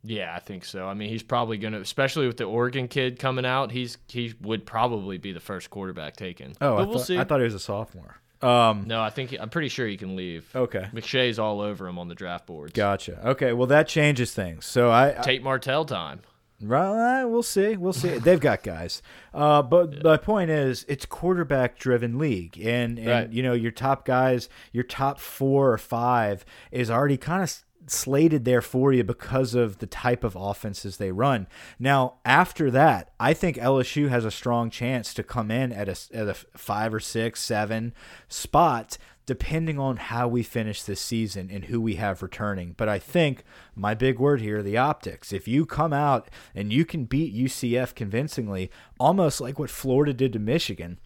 [0.06, 0.86] Yeah, I think so.
[0.86, 3.72] I mean, he's probably going to, especially with the Oregon kid coming out.
[3.72, 6.52] He's he would probably be the first quarterback taken.
[6.60, 7.18] Oh, but I, we'll thought, see.
[7.18, 8.16] I thought he was a sophomore.
[8.42, 10.48] Um, no, I think I'm pretty sure he can leave.
[10.54, 12.72] okay, McShay's all over him on the draft boards.
[12.74, 13.30] gotcha.
[13.30, 14.64] Okay, well that changes things.
[14.66, 16.20] So I, I Tate Martell time.
[16.60, 17.76] Right, we'll see.
[17.76, 18.16] We'll see.
[18.18, 19.02] They've got guys,
[19.34, 23.30] uh, but my point is, it's quarterback-driven league, and, and Right.
[23.30, 28.44] you know your top guys, your top four or five is already kind of slated
[28.44, 31.46] there for you because of the type of offenses they run.
[31.78, 35.96] Now, after that, I think LSU has a strong chance to come in at a
[36.12, 37.94] at a five or six, seven
[38.28, 42.74] spot depending on how we finish this season and who we have returning.
[42.76, 43.42] But I think
[43.74, 45.32] my big word here, the optics.
[45.32, 48.70] If you come out and you can beat UCF convincingly,
[49.00, 50.98] almost like what Florida did to Michigan,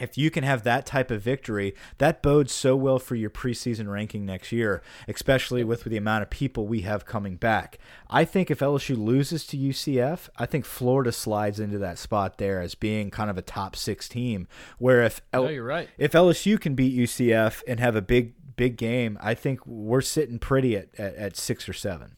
[0.00, 3.90] if you can have that type of victory, that bodes so well for your preseason
[3.90, 7.78] ranking next year, especially with the amount of people we have coming back.
[8.08, 12.60] I think if LSU loses to UCF, I think Florida slides into that spot there
[12.60, 14.48] as being kind of a top six team.
[14.78, 15.88] Where if L no, you're right.
[15.98, 20.38] if LSU can beat UCF and have a big big game, I think we're sitting
[20.38, 22.16] pretty at, at, at six or seven.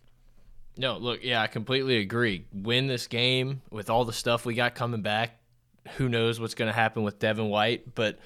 [0.77, 2.47] No, look, yeah, I completely agree.
[2.53, 5.39] Win this game with all the stuff we got coming back
[5.97, 8.19] who knows what's going to happen with Devin White, but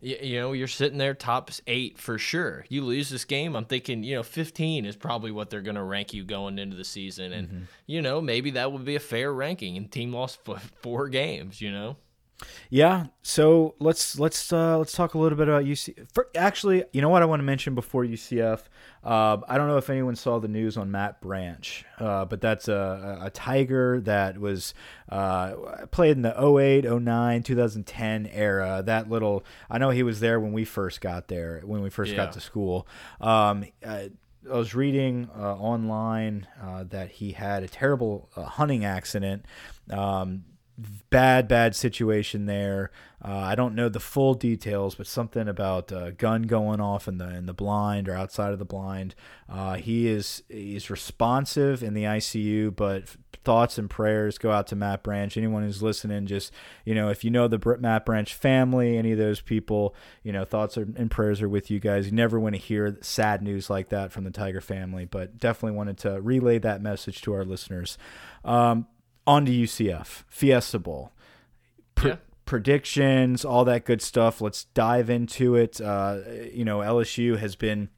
[0.00, 2.64] you, you, know, you're sitting there top eight for sure.
[2.68, 5.82] You lose this game, I'm thinking, you know, 15 is probably what they're going to
[5.82, 7.32] rank you going into the season.
[7.32, 7.62] And, mm -hmm.
[7.86, 9.76] you know, maybe that would be a fair ranking.
[9.76, 10.40] And team lost
[10.82, 11.96] four games, you know?
[12.70, 16.06] Yeah, so let's let's uh, let's talk a little bit about UC.
[16.12, 18.62] For, actually, you know what I want to mention before UCF.
[19.02, 22.68] Uh, I don't know if anyone saw the news on Matt Branch, uh, but that's
[22.68, 24.74] a, a Tiger that was
[25.08, 25.54] uh,
[25.90, 28.82] played in the 08, 09, 2010 era.
[28.84, 32.12] That little, I know he was there when we first got there, when we first
[32.12, 32.18] yeah.
[32.18, 32.86] got to school.
[33.20, 34.10] Um, I
[34.44, 39.44] was reading uh, online uh, that he had a terrible uh, hunting accident.
[39.90, 40.44] Um,
[41.10, 42.90] bad, bad situation there.
[43.22, 47.18] Uh, I don't know the full details, but something about a gun going off in
[47.18, 49.14] the in the blind or outside of the blind.
[49.46, 54.76] Uh, he is he's responsive in the ICU, but thoughts and prayers go out to
[54.76, 55.36] Matt Branch.
[55.36, 56.50] Anyone who's listening, just
[56.86, 60.46] you know, if you know the Matt Branch family, any of those people, you know,
[60.46, 62.06] thoughts and prayers are with you guys.
[62.06, 65.76] You never want to hear sad news like that from the Tiger family, but definitely
[65.76, 67.98] wanted to relay that message to our listeners.
[68.46, 68.86] Um,
[69.30, 71.12] on to UCF Fiesta Bowl.
[72.04, 72.16] yeah.
[72.46, 74.40] Predictions, all that good stuff.
[74.40, 75.80] Let's dive into it.
[75.80, 76.18] Uh,
[76.52, 77.90] you know, LSU has been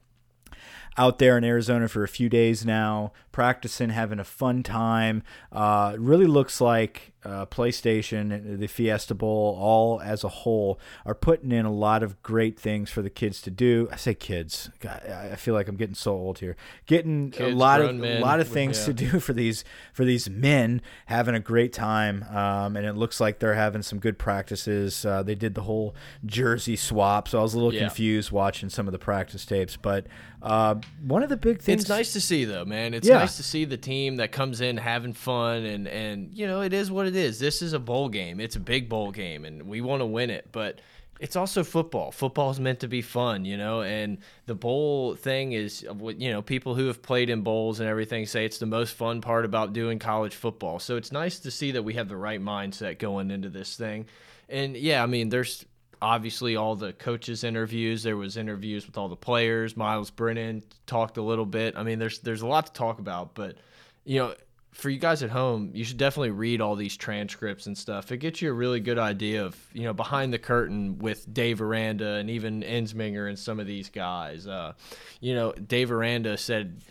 [0.95, 5.23] out there in Arizona for a few days now, practicing, having a fun time.
[5.51, 11.51] Uh, really looks like uh, PlayStation, the Fiesta Bowl, all as a whole, are putting
[11.51, 13.87] in a lot of great things for the kids to do.
[13.91, 14.69] I say kids.
[14.79, 16.55] God, I feel like I'm getting so old here.
[16.85, 18.85] Getting kids, a lot of a lot of things yeah.
[18.85, 23.19] to do for these for these men, having a great time, um, and it looks
[23.19, 25.05] like they're having some good practices.
[25.05, 27.87] Uh, they did the whole jersey swap, so I was a little yeah.
[27.87, 30.07] confused watching some of the practice tapes, but.
[30.41, 31.83] Uh, one of the big things.
[31.83, 32.93] It's nice to see, though, man.
[32.93, 33.22] It's yeah.
[33.23, 36.73] Nice to see the team that comes in having fun, and and you know it
[36.73, 37.39] is what it is.
[37.39, 38.39] This is a bowl game.
[38.39, 40.49] It's a big bowl game, and we want to win it.
[40.51, 40.79] But
[41.19, 42.11] it's also football.
[42.11, 43.81] Football is meant to be fun, you know.
[43.81, 46.41] And the bowl thing is uh, what you know.
[46.41, 49.73] People who have played in bowls and everything say it's the most fun part about
[49.73, 50.79] doing college football.
[50.79, 54.07] So it's nice to see that we have the right mindset going into this thing.
[54.49, 55.65] And yeah, I mean, there's
[56.03, 59.77] obviously all the coaches interviews there was interviews with all the players.
[59.77, 61.75] Miles brennan talked a little bit.
[61.77, 63.55] I mean there's there's a lot to talk about but
[64.03, 64.35] you know
[64.73, 68.11] for you guys at home you should definitely read all these transcripts and stuff.
[68.11, 71.61] It gets you a really good idea of you know behind the curtain with dave
[71.61, 74.45] aranda and even ensminger and some of these guys.
[74.45, 74.73] Uh,
[75.21, 76.81] you know dave aranda said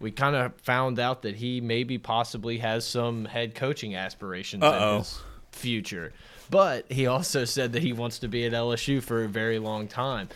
[0.00, 4.72] we kind of found out that he maybe possibly has some head coaching aspirations uh
[4.72, 4.92] -oh.
[4.92, 5.20] in his
[5.52, 6.12] future
[6.52, 9.88] but he also said that he wants to be at LSU for a very long
[9.88, 10.28] time.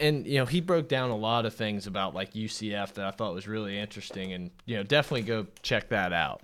[0.00, 3.10] And you know, he broke down a lot of things about like UCF that I
[3.10, 6.40] thought was really interesting and you know, definitely go check that out.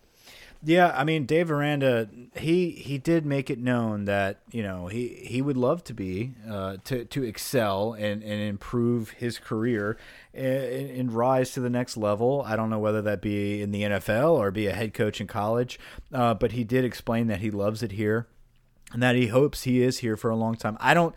[0.64, 5.08] Yeah, I mean, Dave Aranda, he he did make it known that you know he
[5.08, 9.98] he would love to be uh, to to excel and and improve his career
[10.32, 12.44] and, and, rise to the next level.
[12.46, 15.26] I don't know whether that be in the NFL or be a head coach in
[15.26, 15.80] college,
[16.12, 18.28] uh, but he did explain that he loves it here
[18.92, 20.76] and that he hopes he is here for a long time.
[20.80, 21.14] I don't,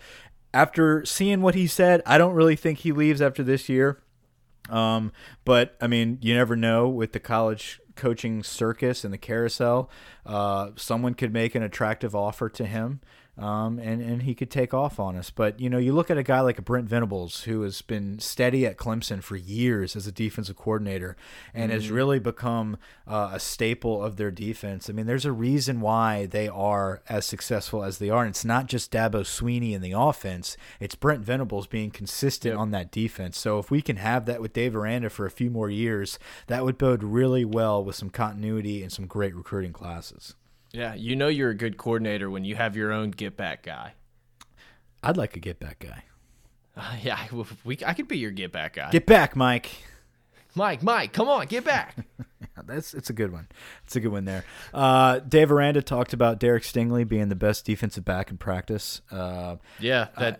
[0.53, 4.01] after seeing what he said, I don't really think he leaves after this year.
[4.69, 5.11] Um,
[5.43, 9.89] but I mean, you never know with the college coaching circus and the carousel.
[10.25, 12.99] Uh, someone could make an attractive offer to him
[13.37, 15.29] um, and and he could take off on us.
[15.29, 18.19] But you know, you look at a guy like a Brent Venables who has been
[18.19, 21.17] steady at Clemson for years as a defensive coordinator
[21.53, 21.73] and mm -hmm.
[21.73, 21.95] has mm-hmm.
[21.95, 24.89] really become uh, a staple of their defense.
[24.89, 28.23] I mean, there's a reason why they are as successful as they are.
[28.23, 32.59] And it's not just Dabo Swinney in the offense; it's Brent Venables being consistent yep.
[32.59, 33.37] on that defense.
[33.37, 36.63] So if we can have that with Dave Aranda for a few more years, that
[36.63, 40.35] would bode really well with some continuity and some great recruiting classes.
[40.75, 43.93] Yeah, you know you're a good coordinator when you have your own get back guy.
[45.01, 46.03] I'd like a get back guy.
[46.75, 47.25] Uh, yeah,
[47.63, 48.91] we I could be your get back guy.
[48.91, 49.71] Get back, Mike.
[50.53, 51.95] Mike, Mike, come on, get back.
[52.65, 53.47] That's it's a good one.
[53.85, 54.43] It's a good one there.
[54.73, 59.01] Uh, Dave Aranda talked about Derek Stingley being the best defensive back in practice.
[59.09, 60.37] Uh, yeah, that uh,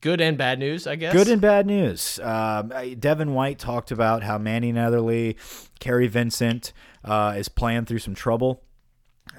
[0.00, 1.12] good and bad news, I guess.
[1.12, 2.18] Good and bad news.
[2.20, 5.36] Um, Devin White talked about how Mannie Netherly,
[5.78, 6.72] Kary Vincent
[7.04, 8.64] uh, is playing through some trouble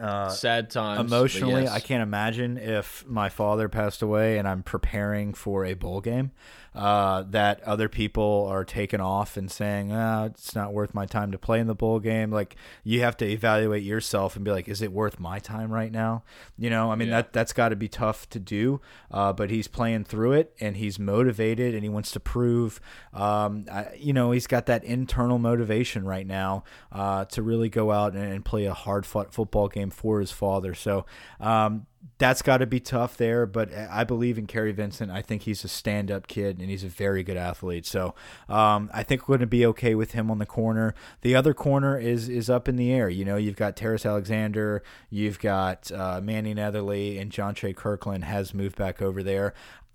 [0.02, 1.12] Uh, Sad times.
[1.12, 1.72] emotionally, yes.
[1.72, 6.32] I can't imagine if my father passed away and I'm preparing for a bowl game.
[6.74, 11.32] Uh, that other people are taking off and saying, ah, "It's not worth my time
[11.34, 14.70] to play in the bowl game." Like you have to evaluate yourself and be like,
[14.70, 16.24] "Is it worth my time right now?"
[16.58, 17.24] You know, I mean Yeah.
[17.24, 18.80] that that's got to be tough to do.
[19.12, 22.80] Uh, but he's playing through it and he's motivated and he wants to prove.
[23.14, 27.92] Um, I, you know, he's got that internal motivation right now uh, to really go
[27.92, 30.74] out and, and play a hard fought football game for his father.
[30.74, 31.06] So
[31.42, 31.86] um,
[32.18, 33.46] that's got to be tough there.
[33.46, 35.12] But I believe in Kary Vincent.
[35.12, 37.86] I think he's a stand up kid and he's a very good athlete.
[37.86, 38.16] So
[38.50, 40.94] um, I think we're going to be okay with him on the corner.
[41.22, 43.10] The other corner is is up in the air.
[43.10, 48.54] You know, you've got Terrence Alexander, you've got uh, Mannie Netherly, and Jontre Kirklin has
[48.54, 49.54] moved back over there.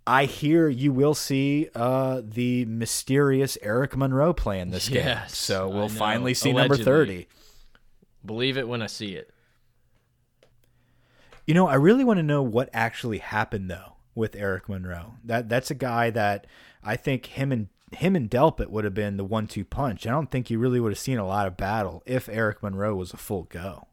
[0.09, 5.05] I hear you will see uh, the mysterious Eric Monroe playing this game.
[5.05, 7.27] Yes, So we'll finally see number 30.
[8.25, 9.33] believe it when I see it.
[11.47, 15.15] You know, I really want to know what actually happened though with Eric Monroe.
[15.25, 16.47] That that's a guy that
[16.83, 20.07] I think him and him and Delpit would have been the one-two punch.
[20.07, 22.97] I don't think you really would have seen a lot of battle if Eric Monroe
[22.97, 23.87] was a full go.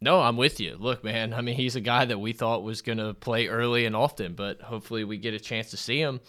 [0.00, 0.76] No, I'm with you.
[0.80, 3.86] Look, man, I mean, he's a guy that we thought was going to play early
[3.86, 6.20] and often, but hopefully we get a chance to see him.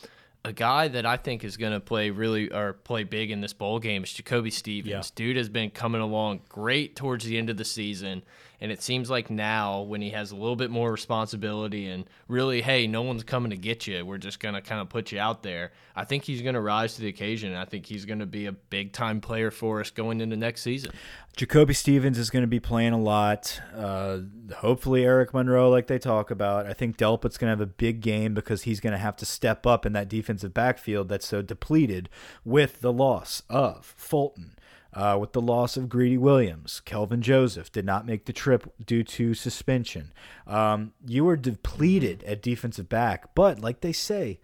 [0.45, 3.53] A guy that I think is going to play really or play big in this
[3.53, 4.91] bowl game is Jacoby Stevens.
[4.91, 5.01] Yeah.
[5.15, 8.21] Dude has been coming along great towards the end of the season,
[8.63, 12.61] and it seems like now when he has a little bit more responsibility and really,
[12.61, 14.05] hey, no one's coming to get you.
[14.05, 15.73] We're just going to kind of put you out there.
[15.97, 17.53] I think he's going to rise to the occasion.
[17.55, 20.61] I think he's going to be a big time player for us going into next
[20.61, 20.93] season.
[21.35, 23.59] Jacoby Stevens is going to be playing a lot.
[23.75, 24.19] Uh,
[24.55, 26.65] hopefully, Eric Monroe, like they talk about.
[26.65, 29.25] I think Delpit's going to have a big game because he's going to have to
[29.25, 32.07] step up in that defensive backfield that's so depleted
[32.45, 34.55] with the loss of Fulton,
[34.93, 36.81] uh, with the loss of Greedy Williams.
[36.85, 40.11] Kelvin Joseph did not make the trip due to suspension.
[40.47, 44.39] Um, you are depleted at defensive back, but like they say,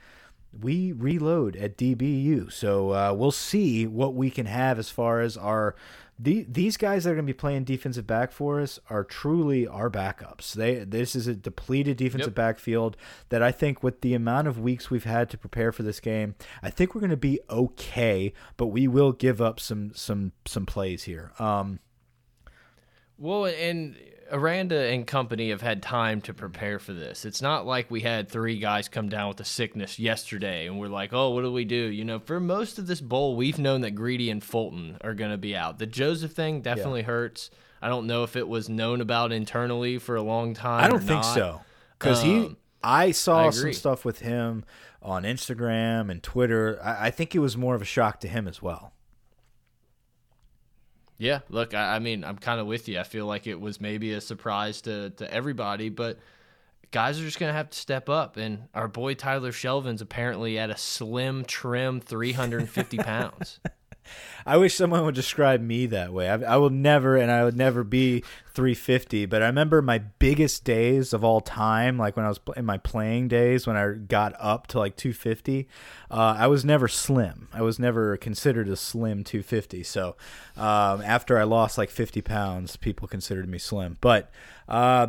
[0.51, 2.51] we reload at DBU.
[2.51, 5.75] So uh, we'll see what we can have as far as our
[6.21, 9.65] the, these guys that are going to be playing defensive back for us are truly
[9.65, 10.51] our backups.
[10.53, 12.36] They this is a depleted defensive Yep.
[12.36, 12.97] backfield
[13.29, 16.36] that I think with the amount of weeks we've had to prepare for this game,
[16.62, 20.65] I think we're going to be okay, but we will give up some some some
[20.65, 21.32] plays here.
[21.39, 21.79] Um,
[23.17, 23.95] Well, and
[24.32, 27.26] Aranda and company have had time to prepare for this.
[27.26, 30.88] It's not like we had three guys come down with a sickness yesterday and we're
[30.88, 31.76] like, oh, what do we do?
[31.76, 35.32] You know, for most of this bowl, we've known that Greedy and Fulton are going
[35.32, 35.80] to be out.
[35.80, 37.50] The Joseph thing definitely hurts.
[37.82, 40.84] I don't know if it was known about internally for a long time.
[40.84, 41.34] I don't think not.
[41.34, 41.62] so
[41.98, 42.38] because he.
[42.38, 44.63] Um, I saw I some stuff with him
[45.02, 46.80] on Instagram and Twitter.
[46.82, 48.94] I, I think it was more of a shock to him as well.
[51.19, 52.97] Yeah, look, I, I mean, I'm kind of with you.
[52.97, 56.17] I feel like it was maybe a surprise to, to everybody, but
[56.91, 58.38] guys are just to have to step up.
[58.38, 63.60] And our boy Tyler Shelvin's apparently at a slim, trim 350 pounds.
[64.45, 66.30] I wish someone would describe me that way.
[66.30, 69.26] I, I will never, and I would never be 350.
[69.26, 72.78] But I remember my biggest days of all time, like when I was in my
[72.78, 75.67] playing days, when I got up to like 250.
[76.10, 77.48] Uh, I was never slim.
[77.54, 79.84] I was never considered a slim 250.
[79.84, 80.15] So
[80.58, 83.98] um, after I lost like 50 pounds, people considered me slim.
[84.02, 84.32] But
[84.67, 85.08] uh,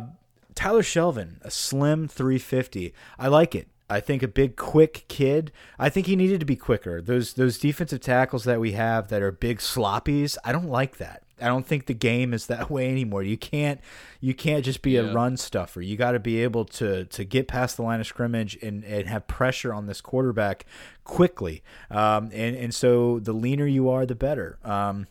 [0.55, 2.93] Tyler Shelvin, a slim 350.
[3.17, 3.67] I like it.
[3.91, 5.51] I think a big, quick kid.
[5.77, 7.01] I think he needed to be quicker.
[7.01, 10.37] Those those defensive tackles that we have that are big sloppies.
[10.45, 11.23] I don't like that.
[11.41, 13.23] I don't think the game is that way anymore.
[13.23, 13.81] You can't
[14.19, 15.01] you can't just be Yeah.
[15.01, 15.81] a run stuffer.
[15.81, 19.07] You got to be able to to get past the line of scrimmage and, and
[19.07, 20.65] have pressure on this quarterback
[21.03, 21.61] quickly.
[21.89, 24.57] Um, and and so the leaner you are, the better.
[24.63, 25.07] Um,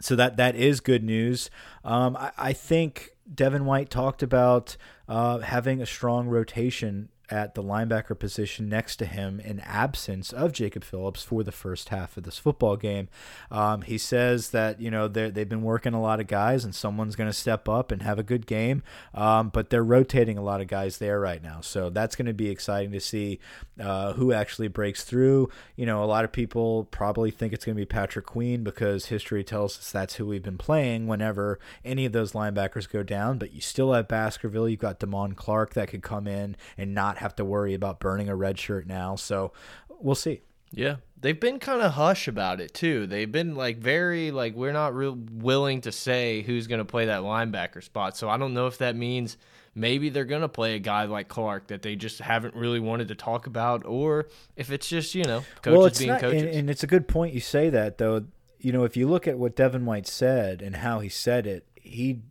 [0.00, 1.50] so that that is good news.
[1.84, 4.76] Um, I, I think Devin White talked about
[5.08, 10.52] uh, having a strong rotation at the linebacker position next to him in absence of
[10.52, 13.08] Jacob Phillips for the first half of this football game.
[13.50, 17.16] Um, he says that you know they've been working a lot of guys and someone's
[17.16, 18.82] going to step up and have a good game,
[19.14, 21.60] um, but they're rotating a lot of guys there right now.
[21.60, 23.40] So that's going to be exciting to see
[23.80, 25.50] uh, who actually breaks through.
[25.76, 29.06] You know, a lot of people probably think it's going to be Patrick Queen because
[29.06, 33.38] history tells us that's who we've been playing whenever any of those linebackers go down.
[33.38, 34.68] But you still have Baskerville.
[34.68, 38.28] You've got Damone Clark that could come in and not have to worry about burning
[38.28, 39.16] a red shirt now.
[39.16, 39.52] So
[40.00, 40.42] we'll see.
[40.70, 43.06] Yeah, they've been kind of hush about it too.
[43.06, 47.06] They've been like very like we're not real willing to say who's going to play
[47.06, 48.16] that linebacker spot.
[48.16, 49.38] So I don't know if that means
[49.74, 53.08] maybe they're going to play a guy like Clark that they just haven't really wanted
[53.08, 56.42] to talk about, or if it's just you know coaches well, it's being not, coaches.
[56.42, 58.26] And, and it's a good point you say that though.
[58.60, 61.66] You know, if you look at what Devin White said and how he said it,
[61.76, 62.22] he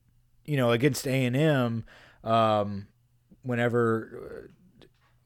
[0.48, 1.84] you know, against A and M,
[2.24, 2.88] um,
[3.44, 4.48] whenever uh,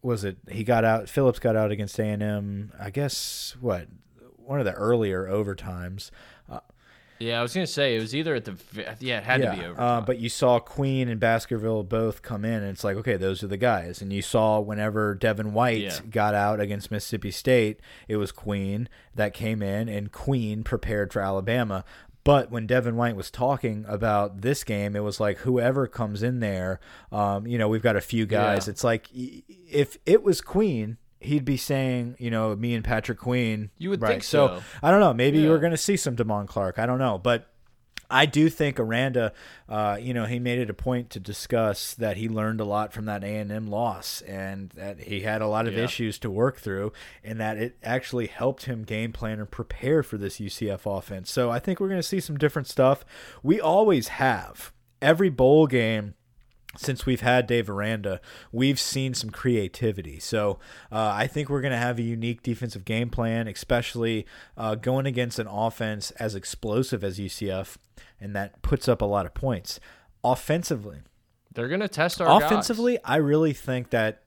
[0.02, 2.72] was it he got out, Phillips got out against A and M.
[2.80, 3.88] I guess what
[4.38, 6.12] one of the earlier overtimes.
[7.22, 8.56] Yeah, I was gonna say it was either at the
[9.00, 9.80] yeah it had yeah, to be over.
[9.80, 13.44] Uh, but you saw Queen and Baskerville both come in, and it's like okay, those
[13.44, 14.02] are the guys.
[14.02, 16.00] And you saw whenever Devin White Yeah.
[16.10, 21.22] got out against Mississippi State, it was Queen that came in, and Queen prepared for
[21.22, 21.86] Alabama.
[22.24, 26.40] But when Devin White was talking about this game, it was like whoever comes in
[26.40, 26.80] there,
[27.12, 28.68] um, you know, we've got a few guys.
[28.68, 28.72] Yeah.
[28.72, 30.98] It's like if it was Queen.
[31.24, 33.70] He'd be saying, you know, me and Patrick Queen.
[33.78, 34.10] You would right.
[34.10, 34.60] think so.
[34.82, 35.14] I don't know.
[35.14, 35.50] Maybe you Yeah.
[35.52, 36.80] were going to see some Damone Clark.
[36.80, 37.51] I don't know, but
[38.12, 39.34] I do think Aranda,
[39.70, 42.92] uh, you know, he made it a point to discuss that he learned a lot
[42.94, 45.86] from that A and M loss, and that he had a lot of Yeah.
[45.86, 46.92] issues to work through,
[47.24, 51.32] and that it actually helped him game plan and prepare for this UCF offense.
[51.32, 53.06] So I think we're going to see some different stuff.
[53.42, 56.14] We always have every bowl game
[56.78, 60.20] since we've had Dave Aranda, we've seen some creativity.
[60.20, 60.60] So
[60.92, 64.26] uh, I think we're going to have a unique defensive game plan, especially
[64.58, 67.78] uh, going against an offense as explosive as UCF,
[68.20, 69.80] and that puts up a lot of points.
[70.24, 71.00] Offensively,
[71.54, 72.44] They're gonna test our guys.
[72.50, 74.22] offensively, I really think that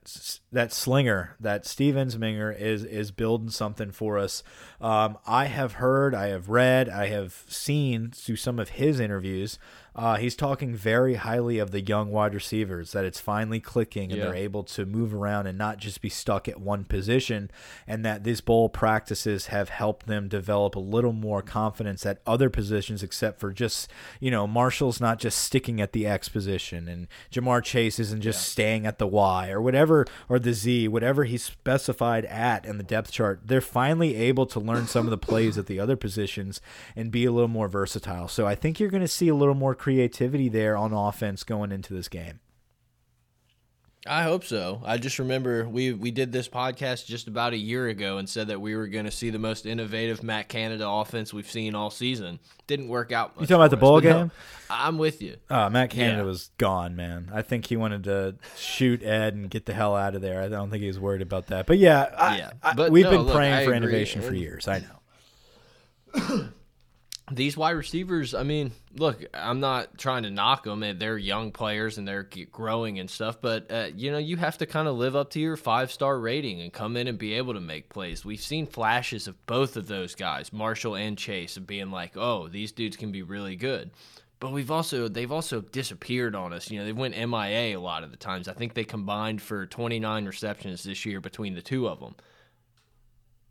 [0.51, 4.43] that slinger, that Steve Ensminger, is is building something for us.
[4.81, 9.57] Um, I have heard, I have read, I have seen through some of his interviews.
[9.95, 14.19] Uh, he's talking very highly of the young wide receivers that it's finally clicking and
[14.19, 14.25] Yeah.
[14.25, 17.49] they're able to move around and not just be stuck at one position,
[17.87, 22.49] and that these bowl practices have helped them develop a little more confidence at other
[22.49, 23.89] positions, except for just
[24.19, 28.47] you know Marshall's not just sticking at the X position, and Ja'Marr Chase isn't just
[28.49, 32.83] staying at the Y or whatever or the Z, whatever he's specified at in the
[32.83, 33.39] depth chart.
[33.45, 36.59] They're finally able to learn some of the plays at the other positions
[36.95, 38.27] and be a little more versatile.
[38.27, 41.71] So I think you're going to see a little more creativity there on offense going
[41.71, 42.39] into this game.
[44.07, 44.81] I hope so.
[44.83, 48.47] I just remember we we did this podcast just about a year ago and said
[48.47, 51.91] that we were going to see the most innovative Matt Canada offense we've seen all
[51.91, 52.39] season.
[52.65, 53.33] Didn't work out.
[53.39, 54.31] You talking about the bowl game?
[54.71, 55.37] I'm with you.
[55.51, 56.23] Uh, Matt Canada Yeah.
[56.23, 57.29] was gone, man.
[57.31, 60.41] I think he wanted to shoot Ed and get the hell out of there.
[60.41, 61.67] I don't think he was worried about that.
[61.67, 63.77] But yeah, I, Yeah, I- but we've no, been look, praying I for agree.
[63.77, 64.67] innovation for years.
[64.67, 64.79] I
[66.15, 66.49] know.
[67.31, 70.85] These wide receivers, I mean, look, I'm not trying to knock them.
[70.99, 74.67] They're young players and they're growing and stuff, but uh, you know, you have to
[74.67, 77.55] kind of live up to your five star rating and come in and be able
[77.55, 78.23] to make plays.
[78.23, 82.47] We've seen flashes of both of those guys, Marshall and Chase, of being like, oh,
[82.47, 83.89] these dudes can be really good.
[84.39, 86.69] But we've also they've also disappeared on us.
[86.69, 88.47] You know, they went MIA a lot of the times.
[88.47, 92.13] I think they combined for 29 receptions this year between the two of them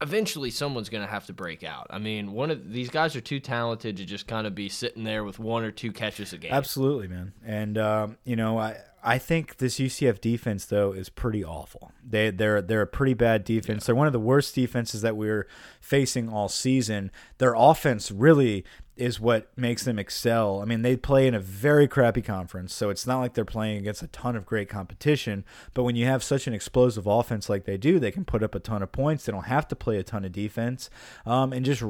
[0.05, 1.87] eventually someone's going to have to break out.
[1.89, 5.03] I mean, one of these guys are too talented to just kind of be sitting
[5.03, 6.53] there with one or two catches a game.
[6.53, 7.33] Absolutely, man.
[7.45, 11.93] And um, you know, I I think this UCF defense though is pretty awful.
[12.07, 13.87] They they're they're a pretty bad defense.
[13.87, 15.49] They're one of the worst defenses that we're
[15.81, 17.11] facing all season.
[17.39, 18.65] Their offense really
[18.97, 20.61] is what makes them excel.
[20.61, 23.79] I mean, they play in a very crappy conference, so it's not like they're playing
[23.79, 25.45] against a ton of great competition.
[25.73, 28.55] But when you have such an explosive offense like they do, they can put up
[28.55, 29.25] a ton of points.
[29.25, 30.91] They don't have to play a ton of defense,
[31.27, 31.83] um, and just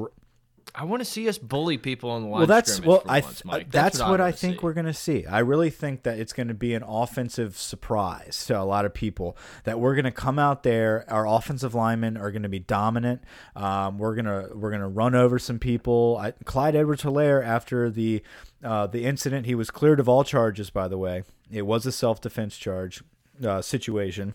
[0.75, 2.39] I want to see us bully people on the line.
[2.39, 3.71] well, that's well, I once, th- Mike.
[3.71, 4.61] that's, what, I wanna think see.
[4.65, 5.25] we're going to see.
[5.25, 8.93] I really think that it's going to be an offensive surprise to a lot of
[8.93, 9.37] people.
[9.65, 13.23] That we're going to come out there, our offensive linemen are going to be dominant.
[13.55, 16.19] Um, we're gonna we're gonna run over some people.
[16.21, 18.23] I, Clyde Edwards-Helaire after the
[18.63, 20.71] uh, the incident, he was cleared of all charges.
[20.71, 23.03] By the way, it was a self defense charge
[23.45, 24.35] uh, situation.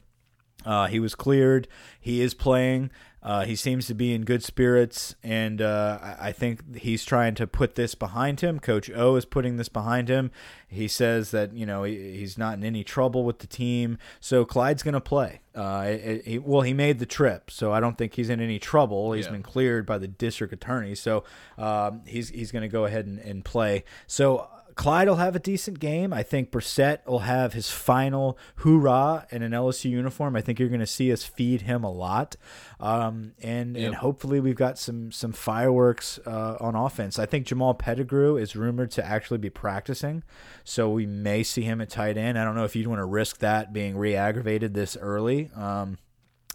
[0.66, 1.68] Uh, he was cleared.
[2.00, 2.92] He is playing.
[3.22, 7.46] Uh, he seems to be in good spirits, and uh, I think he's trying to
[7.48, 8.60] put this behind him.
[8.60, 10.32] Coach O is putting this behind him.
[10.70, 14.46] He says that you know he, he's not in any trouble with the team, so
[14.46, 15.42] Clyde's going to play.
[15.54, 18.58] Uh, it- he, well, he made the trip, so I don't think he's in any
[18.60, 19.12] trouble.
[19.12, 19.32] He's Yeah.
[19.34, 21.26] been cleared by the district attorney, so
[21.58, 23.84] um, he's he's going to go ahead and, and play.
[24.08, 24.48] So
[24.80, 26.14] Clyde will have a decent game.
[26.14, 30.38] I think Brossette will have his final hoorah in an LSU uniform.
[30.38, 32.38] I think you're going to see us feed him a lot,
[32.80, 37.20] um, and and hopefully we've got some some fireworks uh, on offense.
[37.20, 40.24] I think Jamal Pettigrew is rumored to actually be practicing,
[40.64, 42.40] so we may see him at tight end.
[42.40, 45.98] I don't know if you'd want to risk that being re-aggravated this early um,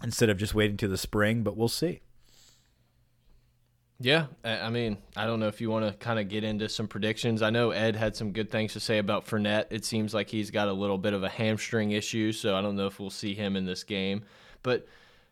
[0.03, 2.01] instead of just waiting to the spring, but we'll see.
[3.99, 6.87] Yeah, I mean, I don't know if you want to kind of get into some
[6.87, 7.41] predictions.
[7.41, 9.67] I know Ed had some good things to say about Fournette.
[9.69, 12.75] It seems like he's got a little bit of a hamstring issue, so I don't
[12.75, 14.23] know if we'll see him in this game.
[14.63, 14.85] But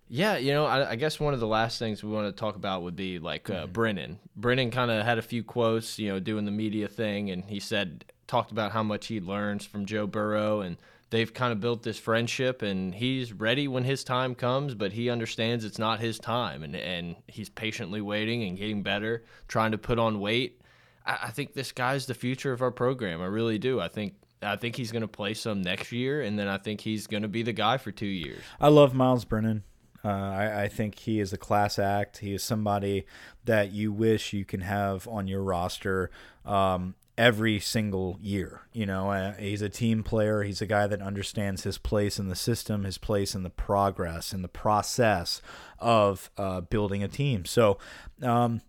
[0.08, 2.56] yeah, you know, I, I guess one of the last things we want to talk
[2.56, 4.20] about would be like uh, Brennan.
[4.38, 7.60] Brennan kind of had a few quotes, you know, doing the media thing, and he
[7.60, 10.78] said talked about how much he learns from Joe Burrow and
[11.14, 15.12] they've kind of built this friendship and he's ready when his time comes but he
[15.12, 19.78] understands it's not his time and, and he's patiently waiting and getting better trying to
[19.78, 20.60] put on weight.
[21.06, 23.22] I, I think this guy's the future of our program.
[23.22, 23.80] I really do.
[23.80, 26.82] I think i think he's going to play some next year and then i think
[26.82, 28.42] he's going to be the guy for two years.
[28.60, 29.64] I love Myles Brennan.
[30.04, 32.18] Uh, I, I think he is a class act.
[32.18, 33.06] He is somebody
[33.46, 36.10] that you wish you can have on your roster.
[36.44, 38.62] Um, every single year.
[38.74, 40.44] You know, uh, he's a team player.
[40.44, 44.34] He's a guy that understands his place in the system, his place in the progress,
[44.34, 45.42] in the process
[45.80, 47.46] of uh, building a team.
[47.46, 47.78] So,
[48.22, 48.62] um,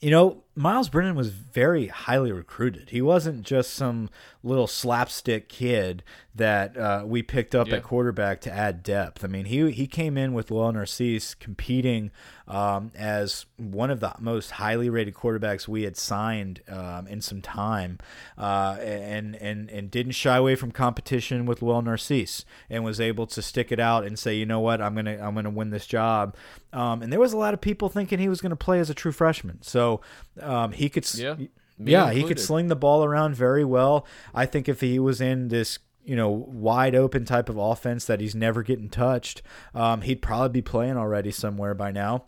[0.00, 2.90] you know, Myles Brennan was very highly recruited.
[2.90, 4.10] He wasn't just some
[4.42, 6.02] little slapstick kid
[6.34, 7.76] that uh, we picked up Yeah.
[7.76, 9.24] at quarterback to add depth.
[9.24, 12.10] I mean, he he came in with Lowell Narcisse competing
[12.48, 17.40] um, as one of the most highly rated quarterbacks we had signed um, in some
[17.40, 17.98] time,
[18.36, 23.26] uh, and and and didn't shy away from competition with Lowell Narcisse, and was able
[23.28, 25.86] to stick it out and say, you know what, I'm gonna I'm gonna win this
[25.86, 26.34] job.
[26.72, 28.88] Um, and there was a lot of people thinking he was going to play as
[28.90, 30.00] a true freshman, so
[30.42, 31.12] um, he could.
[31.14, 31.36] Yeah,
[31.78, 34.06] yeah, he could sling the ball around very well.
[34.34, 38.20] I think if he was in this, you know, wide open type of offense that
[38.20, 39.42] he's never getting touched,
[39.74, 42.24] um, he'd probably be playing already somewhere by now.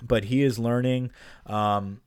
[0.00, 1.10] But he is learning.
[1.44, 2.00] Um,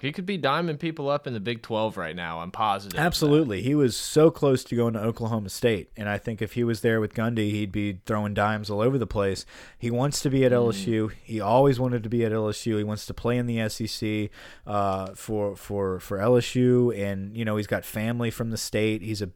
[0.00, 3.62] he could be diming people up in the big 12 right now i'm positive absolutely,
[3.62, 6.80] he was so close to going to Oklahoma State, and I think if he was
[6.80, 9.44] there with Gundy, he'd be throwing dimes all over the place.
[9.78, 11.12] He wants to be at LSU.
[11.22, 12.78] He always wanted to be at LSU.
[12.78, 14.30] He wants to play in the SEC
[14.66, 19.02] uh, for for for LSU, and you know he's got family from the state.
[19.02, 19.30] He's a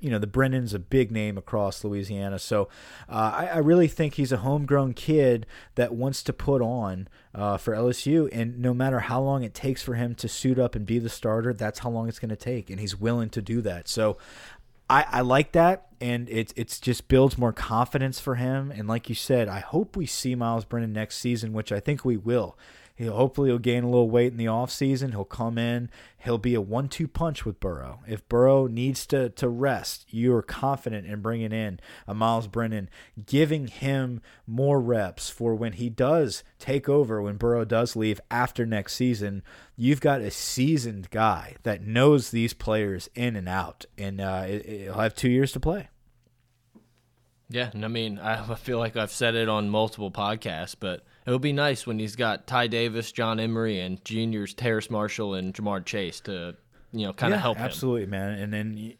[0.00, 2.68] you know the Brennan's a big name across Louisiana, so
[3.08, 7.56] uh, I, I really think he's a homegrown kid that wants to put on uh,
[7.56, 10.86] for LSU, and no matter how long it takes for him to suit up and
[10.86, 13.60] be the starter, that's how long it's going to take, and he's willing to do
[13.62, 13.88] that.
[13.88, 14.16] So
[14.90, 18.72] I, I like that, and it it's just builds more confidence for him.
[18.72, 22.04] And like you said, I hope we see Myles Brennan next season, which I think
[22.04, 22.58] we will.
[23.00, 25.12] He'll hopefully he'll gain a little weight in the offseason.
[25.12, 25.88] He'll come in.
[26.18, 28.00] He'll be a one-two punch with Burrow.
[28.06, 32.90] If Burrow needs to to rest, you are confident in bringing in a Myles Brennan,
[33.24, 38.66] giving him more reps for when he does take over, when Burrow does leave after
[38.66, 39.42] next season.
[39.76, 44.92] You've got a seasoned guy that knows these players in and out, and uh, he'll
[44.98, 45.88] have two years to play.
[47.48, 51.32] Yeah, and I mean, I feel like I've said it on multiple podcasts, but it
[51.32, 55.54] would be nice when he's got Ty Davis, John Emery, and juniors Terrace Marshall and
[55.54, 56.56] Ja'Marr Chase to,
[56.90, 57.66] you know, kind of yeah, help him.
[57.66, 58.36] absolutely, man.
[58.36, 58.94] And then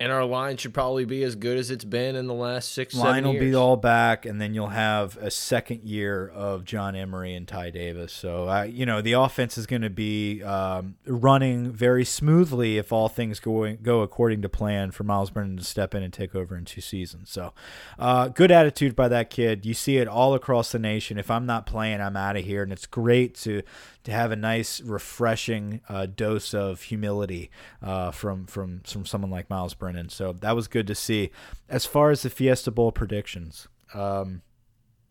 [0.00, 2.94] And our line should probably be as good as it's been in the last six,
[2.94, 3.50] line will years.
[3.50, 7.68] be all back, and then you'll have a second year of John Emery and Ty
[7.68, 8.10] Davis.
[8.10, 12.94] So, uh, you know, the offense is going to be um, running very smoothly if
[12.94, 16.34] all things going go according to plan for Myles Brennan to step in and take
[16.34, 17.30] over in two seasons.
[17.30, 17.52] So,
[17.98, 19.66] uh, good attitude by that kid.
[19.66, 21.18] You see it all across the nation.
[21.18, 23.62] If I'm not playing, I'm out of here, and it's great to
[24.04, 27.50] to have a nice, refreshing uh, dose of humility
[27.82, 30.08] uh, from from from someone like Myles Brennan.
[30.08, 31.30] So that was good to see.
[31.68, 34.42] As far as the Fiesta Bowl predictions, um,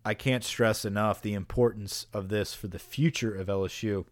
[0.04, 4.06] I can't stress enough the importance of this for the future of LSU.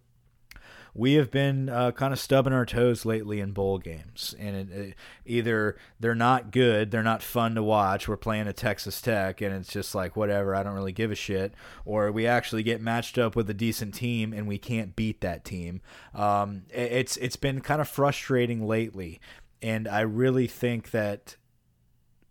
[0.98, 4.72] We have been uh, kind of stubbing our toes lately in bowl games, and it,
[4.72, 4.96] it,
[5.28, 8.08] either they're not good, they're not fun to watch.
[8.08, 10.56] We're playing a Texas Tech, and it's just like whatever.
[10.56, 11.54] I don't really give a shit.
[11.86, 15.46] Or we actually get matched up with a decent team, and we can't beat that
[15.46, 15.82] team.
[16.16, 19.22] Um, it- it's it's been kind of frustrating lately,
[19.62, 21.36] and I really think that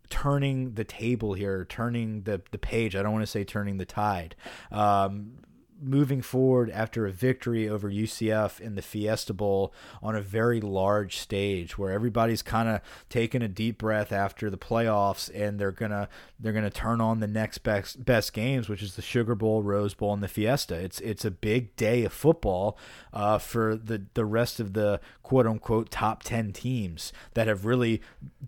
[0.09, 2.95] turning the table here, turning the the page.
[2.95, 4.35] I don't want to say turning the tide.
[4.71, 5.39] Um,
[5.81, 11.17] moving forward after a victory over UCF in the Fiesta Bowl on a very large
[11.17, 16.09] stage where everybody's kind of taking a deep breath after the playoffs and they're gonna
[16.39, 19.93] they're gonna turn on the next best best games, which is the Sugar Bowl, Rose
[19.93, 20.75] Bowl, and the Fiesta.
[20.75, 22.77] It's it's a big day of football
[23.13, 28.01] uh, for the the rest of the quote unquote top ten teams that have really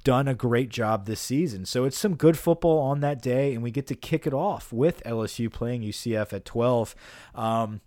[0.04, 1.66] done a great job this season.
[1.66, 4.72] So it's some good football on that day, and we get to kick it off
[4.72, 6.96] with LSU playing UCF at twelve.
[7.36, 7.82] Um,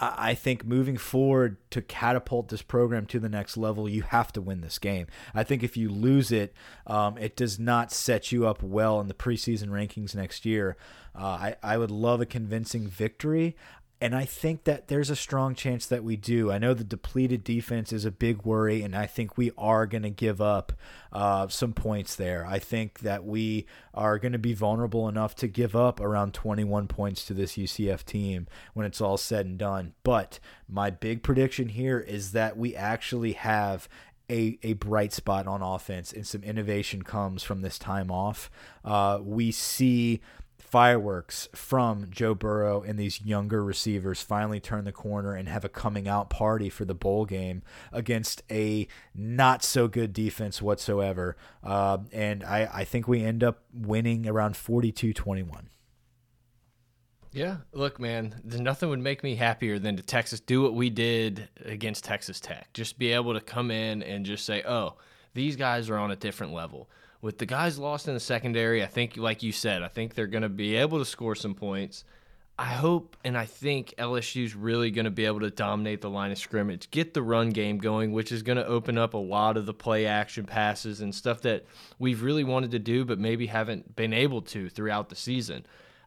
[0.00, 4.40] I think moving forward to catapult this program to the next level, you have to
[4.40, 5.06] win this game.
[5.34, 6.54] I think if you lose it,
[6.86, 10.76] um, it does not set you up well in the preseason rankings next year.
[11.14, 13.56] Uh, I, I would love a convincing victory.
[14.04, 16.52] And I think that there's a strong chance that we do.
[16.52, 20.02] I know the depleted defense is a big worry, and I think we are going
[20.02, 20.74] to give up
[21.10, 22.44] uh, some points there.
[22.44, 26.86] I think that we are going to be vulnerable enough to give up around 21
[26.86, 29.94] points to this UCF team when it's all said and done.
[30.02, 30.38] But
[30.68, 33.88] my big prediction here is that we actually have
[34.30, 38.50] a, a bright spot on offense and some innovation comes from this time off.
[38.84, 40.20] Uh, we see
[40.74, 45.68] fireworks from Joe Burrow and these younger receivers finally turn the corner and have a
[45.68, 47.62] coming out party for the bowl game
[47.92, 51.36] against a not so good defense whatsoever.
[51.62, 55.70] Uh, and I, I think we end up winning around 42 21.
[57.30, 61.48] Yeah, look, man, nothing would make me happier than to Texas do what we did
[61.64, 62.72] against Texas Tech.
[62.72, 64.94] Just be able to come in and just say, "Oh,
[65.34, 66.90] these guys are on a different level."
[67.24, 70.26] With the guys lost in the secondary, I think, like you said, I think they're
[70.26, 72.04] going to be able to score some points.
[72.58, 76.32] I hope and I think LSU's really going to be able to dominate the line
[76.32, 79.56] of scrimmage, get the run game going, which is going to open up a lot
[79.56, 81.64] of the play action passes and stuff that
[81.98, 85.64] we've really wanted to do, but maybe haven't been able to throughout the season.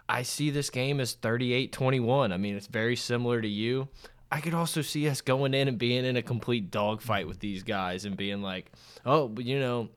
[0.07, 2.31] I see this game as 38 21.
[2.31, 3.87] I mean, it's very similar to you.
[4.31, 7.63] I could also see us going in and being in a complete dogfight with these
[7.63, 8.71] guys and being like,
[9.03, 9.89] oh, but you know,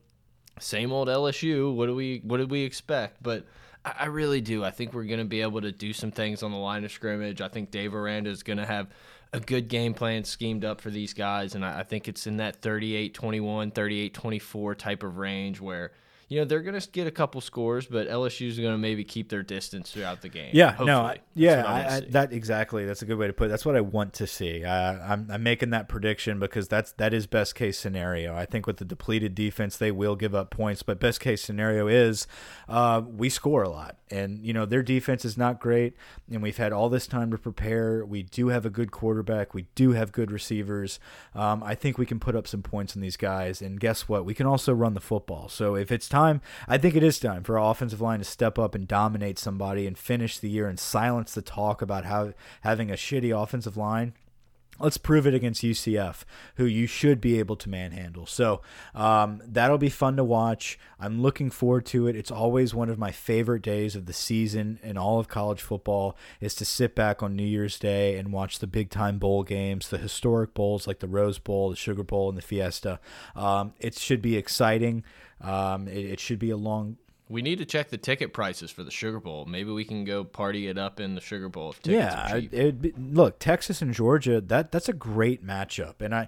[0.59, 1.73] same old LSU.
[1.73, 3.21] What do we what did we expect?
[3.21, 3.45] But
[3.85, 4.63] I, I really do.
[4.63, 6.91] I think we're going to be able to do some things on the line of
[6.91, 7.41] scrimmage.
[7.41, 8.87] I think Dave Aranda is going to have
[9.33, 12.37] a good game plan schemed up for these guys, and I, I think it's in
[12.37, 15.91] that 38 21, 38 24 type of range where–
[16.31, 19.03] you know they're going to get a couple scores, but LSU is going to maybe
[19.03, 20.51] keep their distance throughout the game.
[20.53, 20.87] Yeah, hopefully.
[20.87, 22.85] no, I, yeah, I, I, that exactly.
[22.85, 23.49] That's a good way to put it.
[23.49, 24.63] That's what I want to see.
[24.63, 28.33] Uh, I'm, I'm making that prediction because that's that is best case scenario.
[28.33, 31.89] I think with the depleted defense, they will give up points, but best case scenario
[31.89, 32.27] is
[32.69, 35.95] uh, we score a lot, and you know their defense is not great,
[36.31, 38.05] and we've had all this time to prepare.
[38.05, 39.53] We do have a good quarterback.
[39.53, 40.99] We do have good receivers.
[41.33, 44.25] Um, I think we can put up some points on these guys, and guess what?
[44.25, 45.49] We can also run the football.
[45.49, 46.41] So if it's time.
[46.67, 49.87] I think it is time for our offensive line to step up and dominate somebody
[49.87, 54.13] and finish the year and silence the talk about how having a shitty offensive line
[54.81, 56.23] let's prove it against UCF,
[56.55, 58.25] who you should be able to manhandle.
[58.25, 58.61] So
[58.93, 60.79] um, that'll be fun to watch.
[60.99, 62.15] I'm looking forward to it.
[62.15, 66.17] It's always one of my favorite days of the season in all of college football
[66.39, 69.89] is to sit back on New Year's Day and watch the big time bowl games,
[69.89, 72.99] the historic bowls like the Rose Bowl, the Sugar Bowl, and the Fiesta.
[73.35, 75.03] Um, it should be exciting.
[75.39, 76.97] Um, it, it should be a long
[77.31, 79.45] we need to check the ticket prices for the Sugar Bowl.
[79.45, 81.73] Maybe we can go party it up in the Sugar Bowl.
[81.83, 82.41] yeah,
[82.97, 84.41] look, Texas and Georgia.
[84.41, 86.27] That that's a great matchup, and I.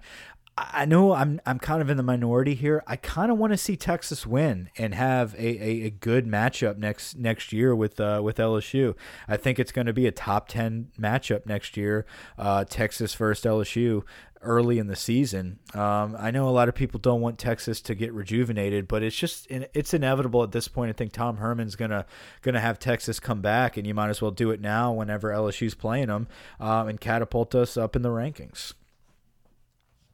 [0.55, 2.83] I know I'm I'm kind of in the minority here.
[2.85, 6.77] I kind of want to see Texas win and have a, a, a, good matchup
[6.77, 8.95] next next year with uh, with LSU.
[9.27, 12.05] I think it's going to be a top ten matchup next year.
[12.37, 14.03] Uh, Texas versus LSU
[14.43, 15.57] early in the season.
[15.73, 19.15] Um, I know a lot of people don't want Texas to get rejuvenated, but it's
[19.15, 20.89] just it's inevitable at this point.
[20.89, 22.05] I think Tom Herman's gonna
[22.43, 25.73] gonna have Texas come back, and you might as well do it now whenever LSU's
[25.73, 26.27] playing them
[26.59, 28.73] um, and catapult us up in the rankings.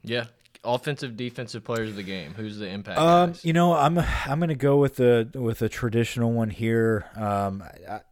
[0.04, 0.26] Yeah,
[0.64, 4.54] offensive defensive players of the game who's the impact um, you know i'm i'm gonna
[4.54, 7.64] go with the with a traditional one here um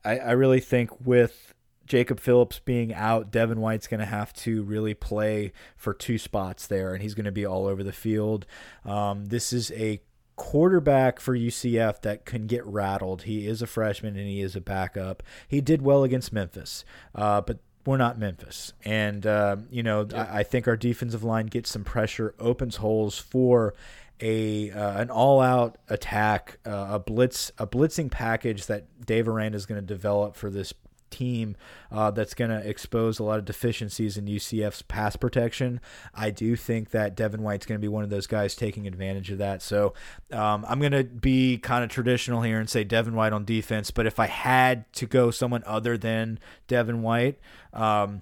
[0.06, 1.54] i i really think with
[1.88, 6.68] Jacob Phillips being out, Devin White's going to have to really play for two spots
[6.68, 8.46] there, and he's going to be all over the field.
[8.86, 10.02] Um, this is a
[10.36, 13.24] quarterback for UCF that can get rattled.
[13.24, 15.24] He is a freshman and he is a backup.
[15.48, 16.86] He did well against Memphis,
[17.16, 18.74] uh, but we're not Memphis.
[18.84, 20.30] And, uh, you know, yep.
[20.30, 23.74] I, I, think our defensive line gets some pressure, opens holes for
[24.20, 29.56] a uh, an all out attack, uh, a blitz, a blitzing package that Dave Aranda
[29.56, 30.74] is going to develop for this
[31.18, 31.56] team
[31.92, 35.80] uh, that's going to expose a lot of deficiencies in UCF's pass protection.
[36.14, 39.32] I do think that Devin White's going to be one of those guys taking advantage
[39.32, 39.62] of that.
[39.62, 39.94] So
[40.32, 43.92] um, I'm going to be kind of traditional here and say Devin White on defense.
[43.92, 47.40] But if I had to go someone other than Devin White,
[47.74, 48.22] um,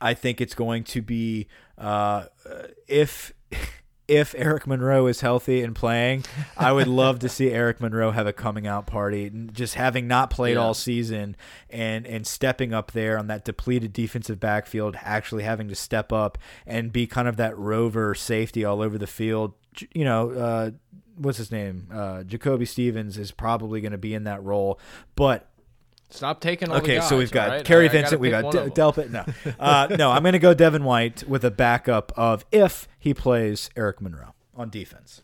[0.00, 1.46] I think it's going to be
[1.78, 2.24] uh,
[2.88, 3.32] if
[4.08, 6.24] if Eric Monroe is healthy and playing,
[6.56, 9.30] I would love to see Eric Monroe have a coming out party.
[9.52, 10.60] Just having not played yeah.
[10.60, 11.36] all season
[11.70, 16.38] and and stepping up there on that depleted defensive backfield, actually having to step up
[16.66, 19.54] and be kind of that rover safety all over the field.
[19.92, 20.70] You know, uh,
[21.16, 21.88] what's his name?
[21.92, 24.78] Uh, Jacoby Stevens is probably going to be in that role,
[25.16, 25.48] but
[26.16, 27.64] Stop taking all okay, guys, so we've got right?
[27.64, 29.10] Kary Vincent, we've got D- Delpit.
[29.10, 29.24] No,
[29.60, 33.70] uh, no, I'm going to go Devin White with a backup of if he plays
[33.76, 35.22] Eric Monroe on defense.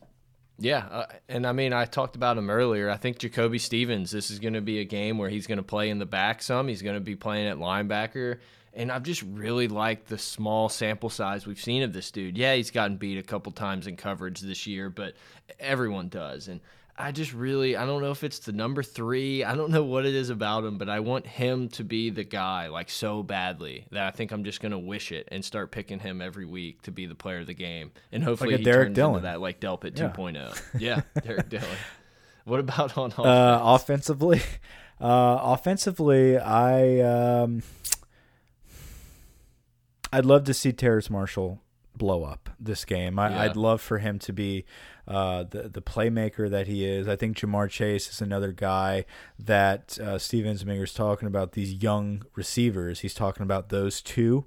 [0.58, 2.88] Yeah, uh, and I mean, I talked about him earlier.
[2.88, 4.10] I think Jacoby Stevens.
[4.10, 6.42] This is going to be a game where he's going to play in the back
[6.42, 6.68] some.
[6.68, 8.38] He's going to be playing at linebacker,
[8.72, 12.38] and I've just really liked the small sample size we've seen of this dude.
[12.38, 15.14] Yeah, he's gotten beat a couple times in coverage this year, but
[15.58, 16.60] everyone does, and
[16.96, 19.42] I just really I don't know if it's the number three.
[19.44, 22.22] I don't know what it is about him, but I want him to be the
[22.24, 25.98] guy like so badly that I think I'm just gonna wish it and start picking
[26.00, 28.88] him every week to be the player of the game, and hopefully Like he Derek
[28.88, 29.14] turns Dillon.
[29.16, 30.10] into that like Delpit Yeah.
[30.10, 30.62] 2.0.
[30.78, 31.66] Yeah, Derek Dillon.
[32.44, 33.26] What about on offense?
[33.26, 34.42] Uh, offensively,
[35.00, 37.62] uh, offensively, I um,
[40.12, 41.60] I'd love to see Terrace Marshall
[42.02, 43.16] blow up this game.
[43.16, 43.42] I, Yeah.
[43.42, 44.64] I'd love for him to be
[45.06, 47.06] uh, the the playmaker that he is.
[47.06, 49.04] I think Ja'Marr Chase is another guy
[49.38, 51.52] that uh, Steve Ensminger's talking about.
[51.52, 54.46] These young receivers, he's talking about those two.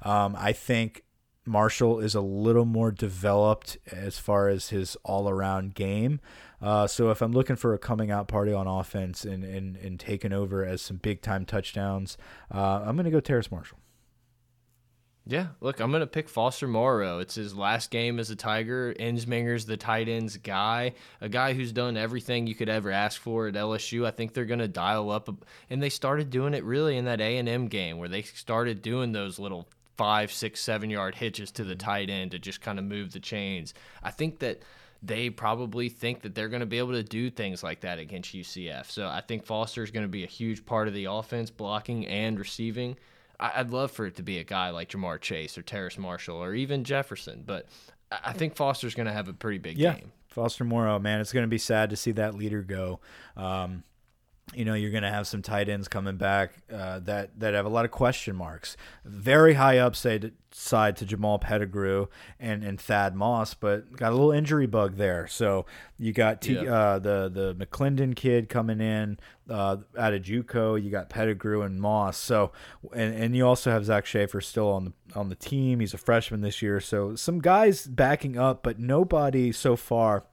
[0.00, 1.04] Um, I think
[1.44, 6.20] Marshall is a little more developed as far as his all around game.
[6.62, 10.00] Uh, so if I'm looking for a coming out party on offense and, and, and
[10.00, 12.16] taking over as some big time touchdowns,
[12.50, 13.78] uh, I'm going to go Terrace Marshall.
[15.26, 17.18] Yeah, look, I'm gonna pick Foster Moreau.
[17.18, 18.94] It's his last game as a Tiger.
[19.00, 23.48] Ensminger's the tight ends guy, a guy who's done everything you could ever ask for
[23.48, 24.06] at LSU.
[24.06, 25.30] I think they're gonna dial up,
[25.70, 28.82] and they started doing it really in that A and M game where they started
[28.82, 29.66] doing those little
[29.96, 33.20] five, six, seven yard hitches to the tight end to just kind of move the
[33.20, 33.72] chains.
[34.02, 34.62] I think that
[35.02, 38.34] they probably think that they're going to be able to do things like that against
[38.34, 38.90] UCF.
[38.90, 42.06] So I think Foster is going to be a huge part of the offense, blocking
[42.06, 42.96] and receiving.
[43.40, 46.36] I- I'd love for it to be a guy like Ja'Marr Chase or Terrace Marshall
[46.42, 47.66] or even Jefferson, but
[48.12, 50.12] I I think Foster's going to have a pretty big Yeah, game.
[50.28, 53.00] Foster Moreau, man, it's going to be sad to see that leader go.
[53.36, 53.82] Um,
[54.52, 57.64] you know, you're going to have some tight ends coming back uh, that that have
[57.64, 58.76] a lot of question marks.
[59.04, 62.06] Very high upside side to Jamal Pettigrew
[62.38, 65.26] and and Thad Moss, but got a little injury bug there.
[65.26, 65.64] So
[65.98, 66.72] you got T, Yeah.
[66.74, 69.18] uh, the the McClendon kid coming in
[69.48, 70.80] uh, out of JUCO.
[70.80, 72.18] You got Pettigrew and Moss.
[72.18, 72.52] So
[72.94, 75.80] and and you also have Zach Schaefer still on the on the team.
[75.80, 76.80] He's a freshman this year.
[76.80, 80.24] So some guys backing up, but nobody so far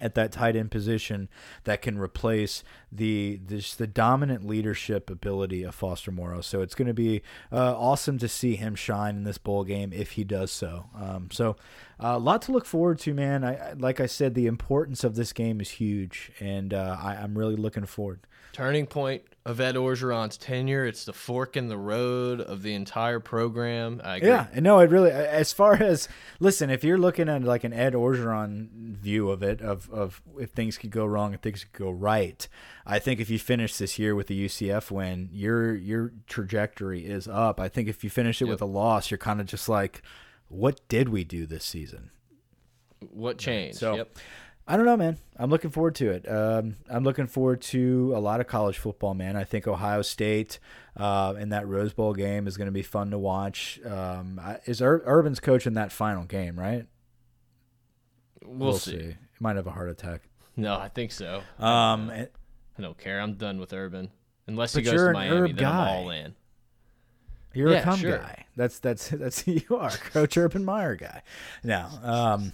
[0.00, 1.28] at that tight end position
[1.64, 6.40] that can replace the this, the dominant leadership ability of Foster Moreau.
[6.40, 7.22] So it's going to be
[7.52, 10.86] uh, awesome to see him shine in this bowl game if he does so.
[10.94, 11.56] Um, so
[11.98, 13.44] a lot to look forward to, man.
[13.44, 17.36] I like I said, the importance of this game is huge, and uh, I, I'm
[17.36, 18.20] really looking forward.
[18.52, 20.84] Turning point of Ed Orgeron's tenure.
[20.84, 24.00] It's the fork in the road of the entire program.
[24.04, 24.28] I agree.
[24.28, 25.10] Yeah, and no, it really.
[25.10, 29.60] As far as listen, if you're looking at like an Ed Orgeron view of it,
[29.62, 32.46] of of if things could go wrong and things could go right,
[32.86, 37.26] I think if you finish this year with the UCF win, your your trajectory is
[37.26, 37.58] up.
[37.58, 38.52] I think if you finish it Yep.
[38.52, 40.02] with a loss, you're kind of just like,
[40.48, 42.10] what did we do this season?
[43.10, 43.78] What changed?
[43.78, 44.16] So- yep.
[44.70, 45.16] I don't know, man.
[45.38, 46.30] I'm looking forward to it.
[46.30, 49.34] Um, I'm looking forward to a lot of college football, man.
[49.34, 50.58] I think Ohio State
[50.94, 53.80] uh, in that Rose Bowl game is going to be fun to watch.
[53.84, 56.84] Um, is Ur- Urban's coaching that final game, right?
[58.44, 58.96] We'll, see.
[58.98, 60.22] He might have a heart attack.
[60.54, 61.42] No, I think so.
[61.58, 62.28] Um, I
[62.78, 63.20] don't care.
[63.20, 64.10] I'm done with Urban.
[64.46, 65.70] Unless he goes you're to an Miami, then guy.
[65.70, 66.34] I'm all in.
[67.54, 68.18] You're Yeah, a cum sure.
[68.18, 68.44] guy.
[68.56, 71.22] That's that's that's who you are, Coach Urban Meyer guy.
[71.64, 72.52] Now, um,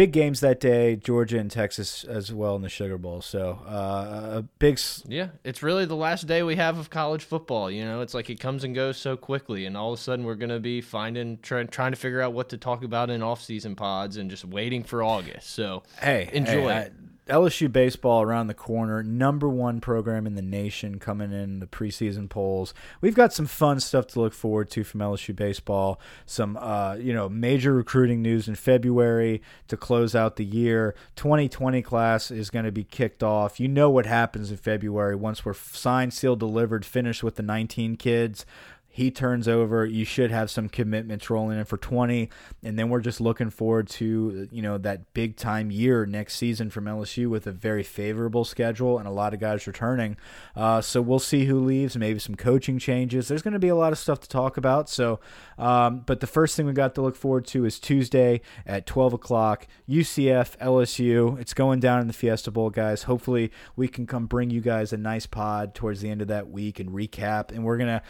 [0.00, 3.20] big games that day, Georgia and Texas as well in the Sugar Bowl.
[3.20, 4.80] So uh, a big.
[5.06, 7.70] Yeah, it's really the last day we have of college football.
[7.70, 10.24] You know, it's like it comes and goes so quickly, and all of a sudden
[10.24, 13.76] we're gonna be finding try, trying to figure out what to talk about in off-season
[13.76, 15.50] pods and just waiting for August.
[15.50, 16.70] So Hey, Enjoy hey, it.
[16.70, 16.90] I-
[17.30, 22.28] LSU baseball around the corner, number one program in the nation coming in the preseason
[22.28, 22.74] polls.
[23.00, 26.00] We've got some fun stuff to look forward to from LSU baseball.
[26.26, 30.94] Some, uh, you know, major recruiting news in February to close out the year.
[31.16, 33.60] 2020 class is going to be kicked off.
[33.60, 37.96] You know what happens in February once we're signed, sealed, delivered, finished with the 19
[37.96, 38.44] kids
[38.90, 42.28] he turns over you should have some commitments rolling in for 20
[42.62, 46.68] and then we're just looking forward to you know that big time year next season
[46.68, 50.16] from lsu with a very favorable schedule and a lot of guys returning.
[50.56, 53.28] Uh, so we'll see who leaves maybe some coaching changes.
[53.28, 54.88] There's going to be a lot of stuff to talk about.
[54.88, 55.20] So
[55.58, 59.14] um, but the first thing we got to look forward to is tuesday at 12
[59.14, 63.04] o'clock ucf lsu it's going down in the fiesta bowl guys.
[63.04, 66.50] Hopefully we can come bring you guys a nice pod towards the end of that
[66.50, 67.50] week and recap.
[67.50, 68.02] And we're going to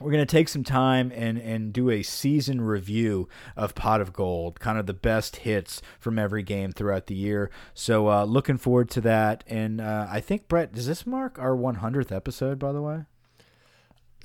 [0.00, 4.12] we're going to take some time and, and do a season review of Pot of
[4.12, 7.50] Gold, kind of the best hits from every game throughout the year.
[7.74, 9.44] So, uh, looking forward to that.
[9.46, 13.04] And uh, I think, Brett, does this mark our 100th episode, by the way?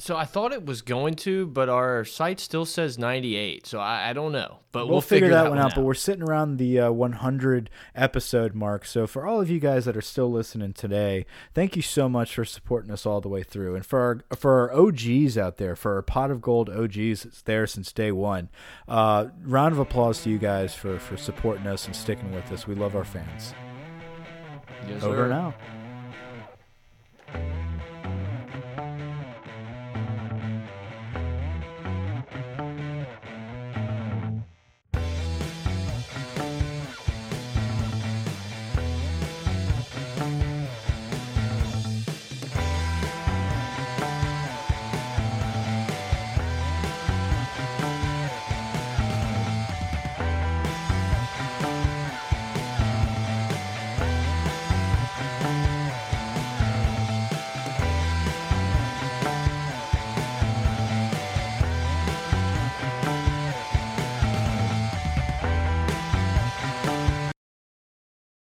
[0.01, 3.67] So I thought it was going to, but our site still says 98.
[3.67, 5.75] So I, I don't know, but we'll, we'll figure, figure, that, one out.
[5.75, 8.85] But we're sitting around the uh, 100 episode mark.
[8.85, 12.33] So for all of you guys that are still listening today, thank you so much
[12.33, 13.75] for supporting us all the way through.
[13.75, 17.43] And for our, for our OGs out there, for our pot of gold OGs that's
[17.43, 18.49] there since day one,
[18.87, 22.65] uh, round of applause to you guys for for supporting us and sticking with us.
[22.65, 23.53] We love our fans.
[24.87, 25.29] Yes, Over sir.
[25.29, 25.53] now.